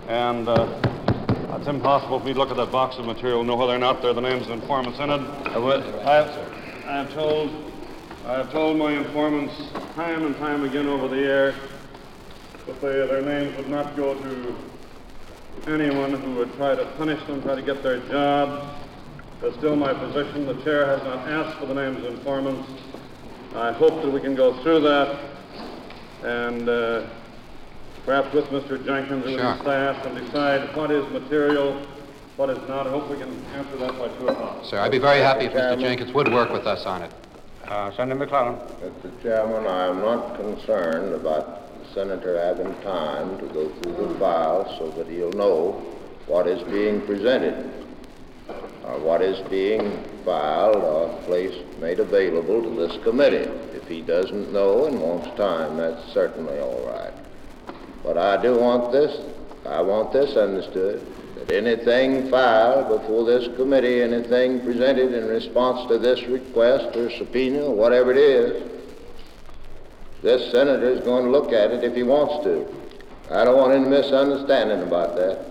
and 0.07 0.47
uh, 0.47 1.57
it's 1.57 1.67
impossible 1.67 2.19
for 2.19 2.25
me 2.25 2.33
to 2.33 2.39
look 2.39 2.51
at 2.51 2.57
that 2.57 2.71
box 2.71 2.97
of 2.97 3.05
material 3.05 3.39
and 3.39 3.47
know 3.47 3.55
whether 3.55 3.73
or 3.73 3.79
not 3.79 4.03
there 4.03 4.11
are 4.11 4.13
the 4.13 4.21
names 4.21 4.45
of 4.45 4.51
informants 4.51 4.99
in 4.99 5.09
it. 5.09 5.19
I 5.19 6.13
have, 6.13 6.27
I 6.85 6.97
have 7.01 7.13
told, 7.15 7.49
I 8.27 8.33
have 8.33 8.51
told 8.51 8.77
my 8.77 8.91
informants 8.91 9.55
time 9.95 10.23
and 10.23 10.35
time 10.35 10.65
again 10.65 10.85
over 10.85 11.07
the 11.07 11.19
air 11.19 11.55
that 12.67 12.79
they, 12.79 13.07
their 13.07 13.23
names 13.23 13.57
would 13.57 13.69
not 13.69 13.95
go 13.95 14.13
to 14.13 14.55
anyone 15.65 16.13
who 16.13 16.35
would 16.35 16.53
try 16.57 16.75
to 16.75 16.85
punish 16.97 17.25
them, 17.25 17.41
try 17.41 17.55
to 17.55 17.63
get 17.63 17.81
their 17.81 18.07
jobs. 18.07 18.71
That's 19.41 19.55
still 19.57 19.75
my 19.75 19.95
position. 19.95 20.45
The 20.45 20.63
chair 20.63 20.85
has 20.85 21.01
not 21.03 21.27
asked 21.27 21.57
for 21.57 21.65
the 21.65 21.73
names 21.73 22.05
of 22.05 22.13
informants. 22.13 22.69
I 23.55 23.71
hope 23.71 24.03
that 24.03 24.11
we 24.11 24.21
can 24.21 24.35
go 24.35 24.61
through 24.61 24.81
that 24.81 25.37
and 26.23 26.67
uh, 26.69 27.05
perhaps 28.05 28.33
with 28.33 28.45
Mr. 28.45 28.83
Jenkins 28.83 29.25
and 29.25 29.35
Sure. 29.37 29.51
his 29.53 29.61
staff 29.61 30.05
and 30.05 30.17
decide 30.25 30.75
what 30.75 30.91
is 30.91 31.07
material, 31.11 31.81
what 32.37 32.49
is 32.49 32.57
not. 32.67 32.87
I 32.87 32.89
hope 32.91 33.09
we 33.09 33.17
can 33.17 33.43
answer 33.55 33.77
that 33.77 33.97
by 33.99 34.07
2 34.19 34.27
o'clock. 34.29 34.65
Sir, 34.65 34.79
I'd 34.79 34.91
be 34.91 34.99
very 34.99 35.19
happy 35.19 35.45
if 35.45 35.53
Mr. 35.53 35.79
Jenkins 35.79 36.13
would 36.13 36.31
work 36.33 36.51
with 36.51 36.65
us 36.67 36.85
on 36.85 37.03
it. 37.03 37.11
Uh, 37.67 37.91
Senator 37.95 38.15
McClellan? 38.19 38.55
Mr. 38.81 39.21
Chairman, 39.21 39.67
I 39.67 39.87
am 39.87 39.99
not 39.99 40.37
concerned 40.37 41.13
about 41.13 41.63
the 41.83 41.93
senator 41.93 42.39
having 42.39 42.73
time 42.81 43.37
to 43.39 43.45
go 43.47 43.69
through 43.69 44.07
the 44.07 44.19
files 44.19 44.77
so 44.79 44.89
that 44.91 45.07
he'll 45.07 45.33
know 45.33 45.71
what 46.27 46.47
is 46.47 46.61
being 46.71 47.01
presented, 47.01 47.71
or 48.85 48.99
what 48.99 49.21
is 49.21 49.39
being 49.49 50.01
filed 50.23 50.77
or 50.77 51.09
placed, 51.23 51.59
made 51.79 51.99
available 51.99 52.61
to 52.63 52.69
this 52.87 53.01
committee. 53.03 53.49
If 53.87 53.93
he 53.93 54.01
doesn't 54.01 54.51
know 54.51 54.83
and 54.83 54.99
wants 54.99 55.29
time, 55.37 55.77
that's 55.77 56.11
certainly 56.11 56.59
all 56.59 56.85
right. 56.87 57.13
But 58.03 58.17
I 58.17 58.35
do 58.41 58.59
want 58.59 58.91
this, 58.91 59.17
I 59.65 59.79
want 59.79 60.11
this 60.11 60.35
understood, 60.35 61.07
that 61.35 61.49
anything 61.53 62.29
filed 62.29 62.89
before 62.89 63.23
this 63.23 63.47
committee, 63.55 64.01
anything 64.01 64.59
presented 64.59 65.13
in 65.13 65.29
response 65.29 65.87
to 65.87 65.97
this 65.97 66.21
request 66.23 66.97
or 66.97 67.09
subpoena 67.11 67.61
or 67.61 67.75
whatever 67.75 68.11
it 68.11 68.17
is, 68.17 68.69
this 70.21 70.51
senator 70.51 70.89
is 70.89 70.99
going 71.05 71.23
to 71.23 71.31
look 71.31 71.53
at 71.53 71.71
it 71.71 71.81
if 71.85 71.95
he 71.95 72.03
wants 72.03 72.43
to. 72.43 72.67
I 73.31 73.45
don't 73.45 73.57
want 73.57 73.71
any 73.71 73.87
misunderstanding 73.87 74.85
about 74.85 75.15
that. 75.15 75.45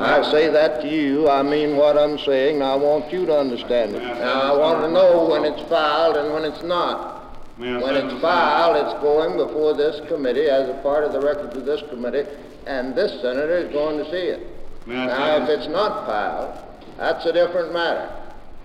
I 0.00 0.28
say 0.32 0.48
that 0.48 0.82
to 0.82 0.88
you, 0.88 1.28
I 1.28 1.44
mean 1.44 1.76
what 1.76 1.96
I'm 1.96 2.18
saying, 2.18 2.60
I 2.60 2.74
want 2.74 3.12
you 3.12 3.24
to 3.26 3.38
understand 3.38 3.94
it. 3.94 4.02
Now, 4.02 4.52
I 4.52 4.58
want 4.58 4.80
to 4.80 4.90
know 4.90 5.28
when 5.28 5.44
it's 5.44 5.62
filed 5.68 6.16
and 6.16 6.32
when 6.34 6.44
it's 6.44 6.64
not. 6.64 7.11
May 7.58 7.74
I 7.74 7.82
When 7.82 7.94
it's 7.96 8.20
filed, 8.20 8.76
it's 8.76 9.00
going 9.02 9.36
before 9.36 9.74
this 9.74 10.00
committee 10.08 10.46
as 10.48 10.68
a 10.68 10.74
part 10.82 11.04
of 11.04 11.12
the 11.12 11.20
records 11.20 11.54
of 11.56 11.64
this 11.66 11.82
committee, 11.90 12.24
and 12.66 12.94
this 12.94 13.20
senator 13.20 13.56
is 13.58 13.72
going 13.72 13.98
to 13.98 14.10
see 14.10 14.16
it. 14.28 14.46
Now, 14.86 15.36
if 15.42 15.48
it's 15.48 15.68
not 15.68 16.06
filed, 16.06 16.58
that's 16.96 17.24
a 17.26 17.32
different 17.32 17.72
matter. 17.72 18.08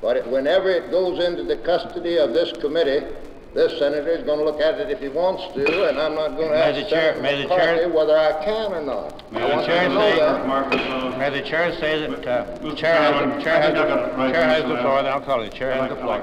But 0.02 0.18
it- 0.18 0.28
whenever 0.28 0.70
it 0.70 0.90
goes 0.90 1.24
into 1.24 1.44
the 1.44 1.58
custody 1.58 2.18
of 2.18 2.34
this 2.34 2.52
committee, 2.54 3.06
this 3.54 3.78
senator 3.80 4.10
is 4.10 4.24
going 4.24 4.40
to 4.40 4.46
look 4.46 4.62
at 4.62 4.80
it 4.80 4.90
if 4.90 5.00
he 5.00 5.10
wants 5.10 5.44
to, 5.54 5.90
and 5.90 6.00
I'm 6.00 6.16
not 6.16 6.38
going 6.38 6.50
to 6.50 6.56
May 6.56 6.72
the 6.74 6.80
ask 6.82 6.90
chair- 6.90 7.14
Senator 7.16 7.22
may 7.22 7.42
the 7.44 7.48
chair- 7.50 7.90
whether 7.90 8.18
I 8.18 8.32
can 8.44 8.74
or 8.74 8.82
not. 8.82 9.32
May 9.32 9.42
I 9.42 9.60
the 9.62 9.66
chair 9.66 9.90
say- 9.90 10.20
that. 10.20 10.46
Uh, 10.46 11.18
May 11.18 11.30
the 11.30 11.42
chair 11.42 11.74
say 11.80 12.00
that, 12.02 12.28
uh, 12.28 12.46
Mr. 12.62 12.78
chair 12.78 12.94
has, 12.94 13.14
Chairman, 13.14 13.38
the 13.38 13.44
chair 13.44 13.54
has, 13.62 13.64
I 13.64 13.74
think 13.74 13.78
I 13.78 13.88
got 13.88 14.00
it 14.00 14.12
the 14.12 14.18
right, 14.18 14.34
chair 14.34 14.44
has 14.44 14.64
the 14.64 14.78
floor, 14.78 15.02
then 15.04 15.12
I'll 15.12 15.22
call 15.22 15.42
it. 15.42 15.54
Chair 15.54 15.72
has 15.72 15.90
the 15.90 15.96
floor. 15.96 16.22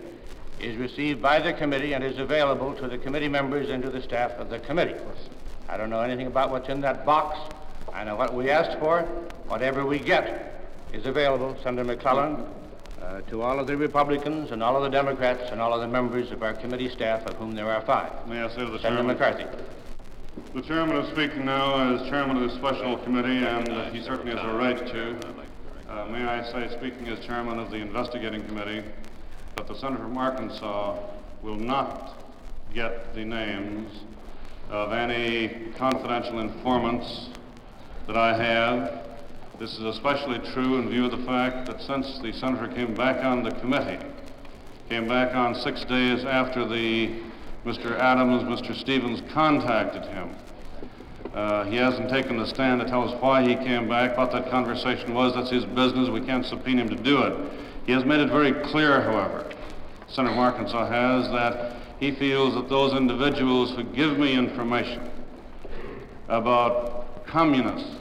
is 0.60 0.78
received 0.78 1.22
by 1.22 1.40
the 1.40 1.54
committee 1.54 1.94
and 1.94 2.04
is 2.04 2.20
available 2.20 2.74
to 2.76 2.88
the 2.88 2.98
committee 2.98 3.28
members 3.28 3.70
and 3.70 3.84
to 3.84 3.90
the 3.90 4.02
staff 4.02 4.32
of 4.32 4.50
the 4.50 4.60
committee. 4.60 4.96
I 5.68 5.78
don't 5.78 5.90
know 5.90 6.02
anything 6.02 6.28
about 6.28 6.52
what's 6.52 6.70
in 6.70 6.82
that 6.82 7.06
box. 7.06 7.38
I 7.94 8.04
know 8.04 8.16
what 8.16 8.34
we 8.34 8.50
asked 8.50 8.80
for. 8.80 9.02
Whatever 9.48 9.86
we 9.86 10.00
get 10.00 10.62
is 10.94 11.06
available, 11.06 11.58
Senator 11.64 11.84
McClellan, 11.84 12.46
uh, 13.02 13.22
to 13.22 13.42
all 13.42 13.60
of 13.60 13.68
the 13.68 13.78
Republicans 13.78 14.52
and 14.52 14.64
all 14.64 14.76
of 14.78 14.84
the 14.84 14.90
Democrats 14.90 15.52
and 15.52 15.62
all 15.62 15.74
of 15.74 15.82
the 15.82 15.88
members 15.88 16.32
of 16.32 16.44
our 16.44 16.54
committee 16.54 16.90
staff, 16.90 17.26
of 17.26 17.36
whom 17.36 17.56
there 17.56 17.70
are 17.70 17.82
five. 17.82 18.28
May 18.28 18.42
I 18.42 18.50
say 18.50 18.66
to 18.66 18.72
the 18.72 18.80
Senator 18.80 19.04
chairman? 19.04 19.08
McCarthy. 19.08 19.46
The 20.54 20.62
chairman 20.62 20.98
is 20.98 21.12
speaking 21.12 21.46
now 21.46 21.96
as 21.96 22.10
chairman 22.10 22.38
of 22.44 22.50
the 22.50 22.56
special 22.58 22.98
committee, 22.98 23.46
and 23.46 23.70
uh, 23.70 23.90
he 23.92 24.02
certainly 24.04 24.36
has 24.36 24.46
a 24.46 24.58
right 24.58 24.78
to. 24.78 25.18
Uh, 25.88 26.04
may 26.06 26.24
I 26.24 26.44
say, 26.52 26.76
speaking 26.76 27.08
as 27.10 27.24
chairman 27.24 27.60
of 27.60 27.70
the 27.70 27.78
investigating 27.78 28.44
committee, 28.46 28.84
that 29.56 29.68
the 29.68 29.76
senator 29.76 30.02
from 30.02 30.18
Arkansas 30.18 30.98
will 31.44 31.58
not 31.58 32.18
get 32.74 33.14
the 33.14 33.24
names 33.24 33.92
of 34.72 34.92
any 34.92 35.72
confidential 35.78 36.40
informants 36.40 37.30
that 38.08 38.18
I 38.18 38.36
have. 38.36 39.06
This 39.60 39.74
is 39.74 39.84
especially 39.84 40.40
true 40.54 40.80
in 40.80 40.90
view 40.90 41.06
of 41.06 41.12
the 41.12 41.26
fact 41.26 41.68
that 41.68 41.80
since 41.82 42.18
the 42.18 42.34
senator 42.34 42.68
came 42.74 42.96
back 42.96 43.24
on 43.24 43.44
the 43.44 43.52
committee, 43.52 44.04
came 44.90 45.08
back 45.08 45.36
on 45.36 45.54
six 45.54 45.86
days 45.86 46.26
after 46.26 46.68
the 46.68 47.22
Mr. 47.64 47.96
Adams, 48.00 48.42
Mr. 48.44 48.76
Stevens 48.76 49.22
contacted 49.32 50.04
him. 50.06 50.36
Uh, 51.36 51.66
he 51.66 51.76
hasn't 51.76 52.10
taken 52.10 52.38
the 52.38 52.48
stand 52.48 52.80
to 52.80 52.88
tell 52.88 53.04
us 53.04 53.22
why 53.22 53.46
he 53.46 53.56
came 53.56 53.90
back, 53.90 54.18
what 54.18 54.32
that 54.32 54.50
conversation 54.50 55.14
was. 55.14 55.36
That's 55.36 55.50
his 55.50 55.66
business. 55.66 56.08
We 56.08 56.22
can't 56.22 56.46
subpoena 56.46 56.84
him 56.84 56.90
to 56.90 56.96
do 56.96 57.24
it. 57.24 57.52
He 57.86 57.92
has 57.92 58.06
made 58.06 58.22
it 58.22 58.30
very 58.30 58.54
clear, 58.70 59.02
however, 59.02 59.46
Senator 60.08 60.34
from 60.34 60.40
Arkansas 60.40 60.88
has, 60.88 61.30
that 61.32 61.76
he 62.00 62.12
feels 62.12 62.56
that 62.56 62.70
those 62.70 62.94
individuals 62.94 63.76
who 63.76 63.84
give 63.84 64.18
me 64.18 64.34
information 64.34 65.12
about 66.30 67.26
communists, 67.26 67.98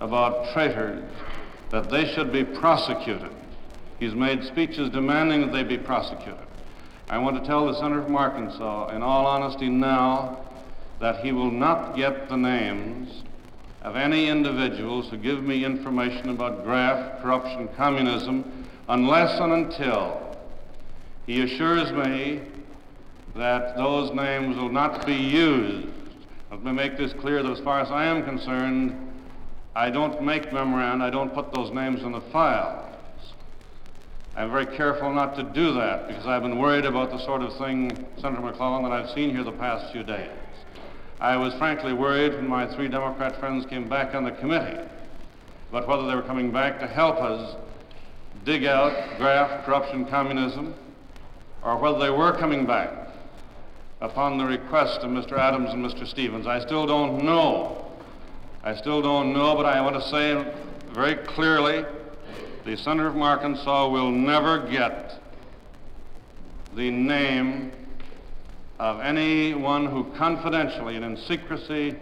about 0.00 0.52
traitors, 0.52 1.08
that 1.70 1.88
they 1.90 2.12
should 2.12 2.32
be 2.32 2.44
prosecuted. 2.44 3.30
He's 4.00 4.14
made 4.14 4.42
speeches 4.42 4.90
demanding 4.90 5.42
that 5.42 5.52
they 5.52 5.62
be 5.62 5.78
prosecuted. 5.78 6.46
I 7.08 7.18
want 7.18 7.40
to 7.40 7.46
tell 7.46 7.66
the 7.66 7.74
senator 7.74 8.02
from 8.02 8.16
Arkansas, 8.16 8.88
in 8.88 9.02
all 9.02 9.26
honesty 9.26 9.68
now, 9.68 10.43
that 11.04 11.22
he 11.22 11.32
will 11.32 11.50
not 11.50 11.94
get 11.94 12.30
the 12.30 12.36
names 12.36 13.24
of 13.82 13.94
any 13.94 14.28
individuals 14.28 15.06
who 15.10 15.18
give 15.18 15.42
me 15.42 15.62
information 15.62 16.30
about 16.30 16.64
graft, 16.64 17.20
corruption, 17.20 17.68
communism, 17.76 18.66
unless 18.88 19.38
and 19.38 19.52
until 19.52 20.34
he 21.26 21.42
assures 21.42 21.92
me 21.92 22.40
that 23.36 23.76
those 23.76 24.14
names 24.14 24.56
will 24.56 24.70
not 24.70 25.04
be 25.04 25.12
used. 25.12 25.88
Let 26.50 26.64
me 26.64 26.72
make 26.72 26.96
this 26.96 27.12
clear 27.12 27.42
that 27.42 27.52
as 27.52 27.60
far 27.60 27.80
as 27.80 27.90
I 27.90 28.06
am 28.06 28.24
concerned, 28.24 28.96
I 29.76 29.90
don't 29.90 30.22
make 30.22 30.54
memoranda, 30.54 31.04
I 31.04 31.10
don't 31.10 31.34
put 31.34 31.52
those 31.52 31.70
names 31.70 32.02
in 32.02 32.12
the 32.12 32.22
files. 32.32 32.90
I'm 34.34 34.50
very 34.50 34.74
careful 34.74 35.12
not 35.12 35.36
to 35.36 35.42
do 35.42 35.74
that 35.74 36.08
because 36.08 36.26
I've 36.26 36.40
been 36.40 36.58
worried 36.58 36.86
about 36.86 37.10
the 37.10 37.22
sort 37.26 37.42
of 37.42 37.54
thing, 37.58 37.90
Senator 38.16 38.40
McClellan, 38.40 38.84
that 38.84 38.92
I've 38.92 39.10
seen 39.10 39.28
here 39.28 39.44
the 39.44 39.52
past 39.52 39.92
few 39.92 40.02
days. 40.02 40.30
I 41.20 41.36
was 41.36 41.54
frankly 41.54 41.92
worried 41.92 42.34
when 42.34 42.48
my 42.48 42.66
three 42.74 42.88
Democrat 42.88 43.38
friends 43.38 43.64
came 43.66 43.88
back 43.88 44.14
on 44.14 44.24
the 44.24 44.32
committee 44.32 44.80
about 45.70 45.88
whether 45.88 46.06
they 46.06 46.14
were 46.14 46.22
coming 46.22 46.50
back 46.50 46.80
to 46.80 46.86
help 46.86 47.16
us 47.16 47.56
dig 48.44 48.64
out 48.64 49.16
graft, 49.16 49.64
corruption, 49.64 50.04
communism, 50.06 50.74
or 51.62 51.78
whether 51.78 51.98
they 51.98 52.10
were 52.10 52.32
coming 52.32 52.66
back 52.66 52.90
upon 54.00 54.38
the 54.38 54.44
request 54.44 55.00
of 55.00 55.10
Mr. 55.10 55.38
Adams 55.38 55.70
and 55.70 55.84
Mr. 55.84 56.06
Stevens. 56.06 56.46
I 56.46 56.60
still 56.60 56.86
don't 56.86 57.24
know. 57.24 57.86
I 58.62 58.74
still 58.74 59.00
don't 59.00 59.32
know, 59.32 59.54
but 59.54 59.66
I 59.66 59.80
want 59.80 59.96
to 59.96 60.08
say 60.08 60.52
very 60.92 61.14
clearly 61.14 61.84
the 62.64 62.76
senator 62.76 63.10
from 63.10 63.22
Arkansas 63.22 63.88
will 63.88 64.10
never 64.10 64.66
get 64.68 65.20
the 66.74 66.90
name 66.90 67.72
of 68.84 69.00
anyone 69.00 69.86
who 69.86 70.04
confidentially 70.18 70.94
and 70.96 71.06
in 71.06 71.16
secrecy 71.16 71.96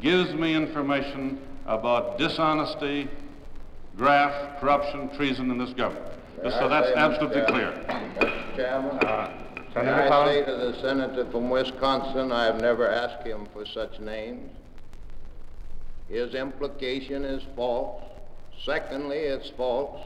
gives 0.00 0.32
me 0.32 0.54
information 0.54 1.38
about 1.66 2.16
dishonesty, 2.16 3.06
graft, 3.98 4.58
corruption, 4.58 5.14
treason 5.14 5.50
in 5.50 5.58
this 5.58 5.74
government. 5.74 6.06
Just 6.42 6.58
so 6.58 6.70
that's 6.70 6.90
absolutely 6.96 7.42
clear. 7.42 7.70
Mr. 7.86 8.56
Chairman, 8.56 8.96
Uh, 9.06 9.28
may 9.74 9.74
Senator 9.74 10.12
I 10.14 10.24
say 10.26 10.44
to 10.46 10.56
the 10.56 10.80
senator 10.80 11.26
from 11.26 11.50
Wisconsin, 11.50 12.32
I 12.32 12.44
have 12.46 12.62
never 12.62 12.88
asked 12.88 13.26
him 13.26 13.46
for 13.52 13.66
such 13.66 14.00
names. 14.00 14.50
His 16.08 16.34
implication 16.34 17.26
is 17.26 17.42
false. 17.54 18.02
Secondly, 18.64 19.18
it's 19.18 19.50
false 19.50 20.00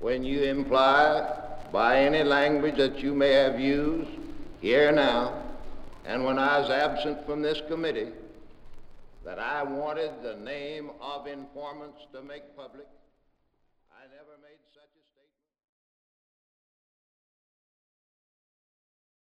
when 0.00 0.24
you 0.24 0.42
imply 0.42 1.32
by 1.70 1.98
any 2.00 2.24
language 2.24 2.76
that 2.78 2.98
you 2.98 3.14
may 3.14 3.30
have 3.34 3.60
used 3.60 4.17
here 4.60 4.92
now, 4.92 5.42
and 6.04 6.24
when 6.24 6.38
I 6.38 6.58
was 6.58 6.70
absent 6.70 7.24
from 7.26 7.42
this 7.42 7.60
committee, 7.68 8.10
that 9.24 9.38
I 9.38 9.62
wanted 9.62 10.10
the 10.22 10.36
name 10.36 10.90
of 11.00 11.26
informants 11.26 12.00
to 12.12 12.22
make 12.22 12.56
public. 12.56 12.86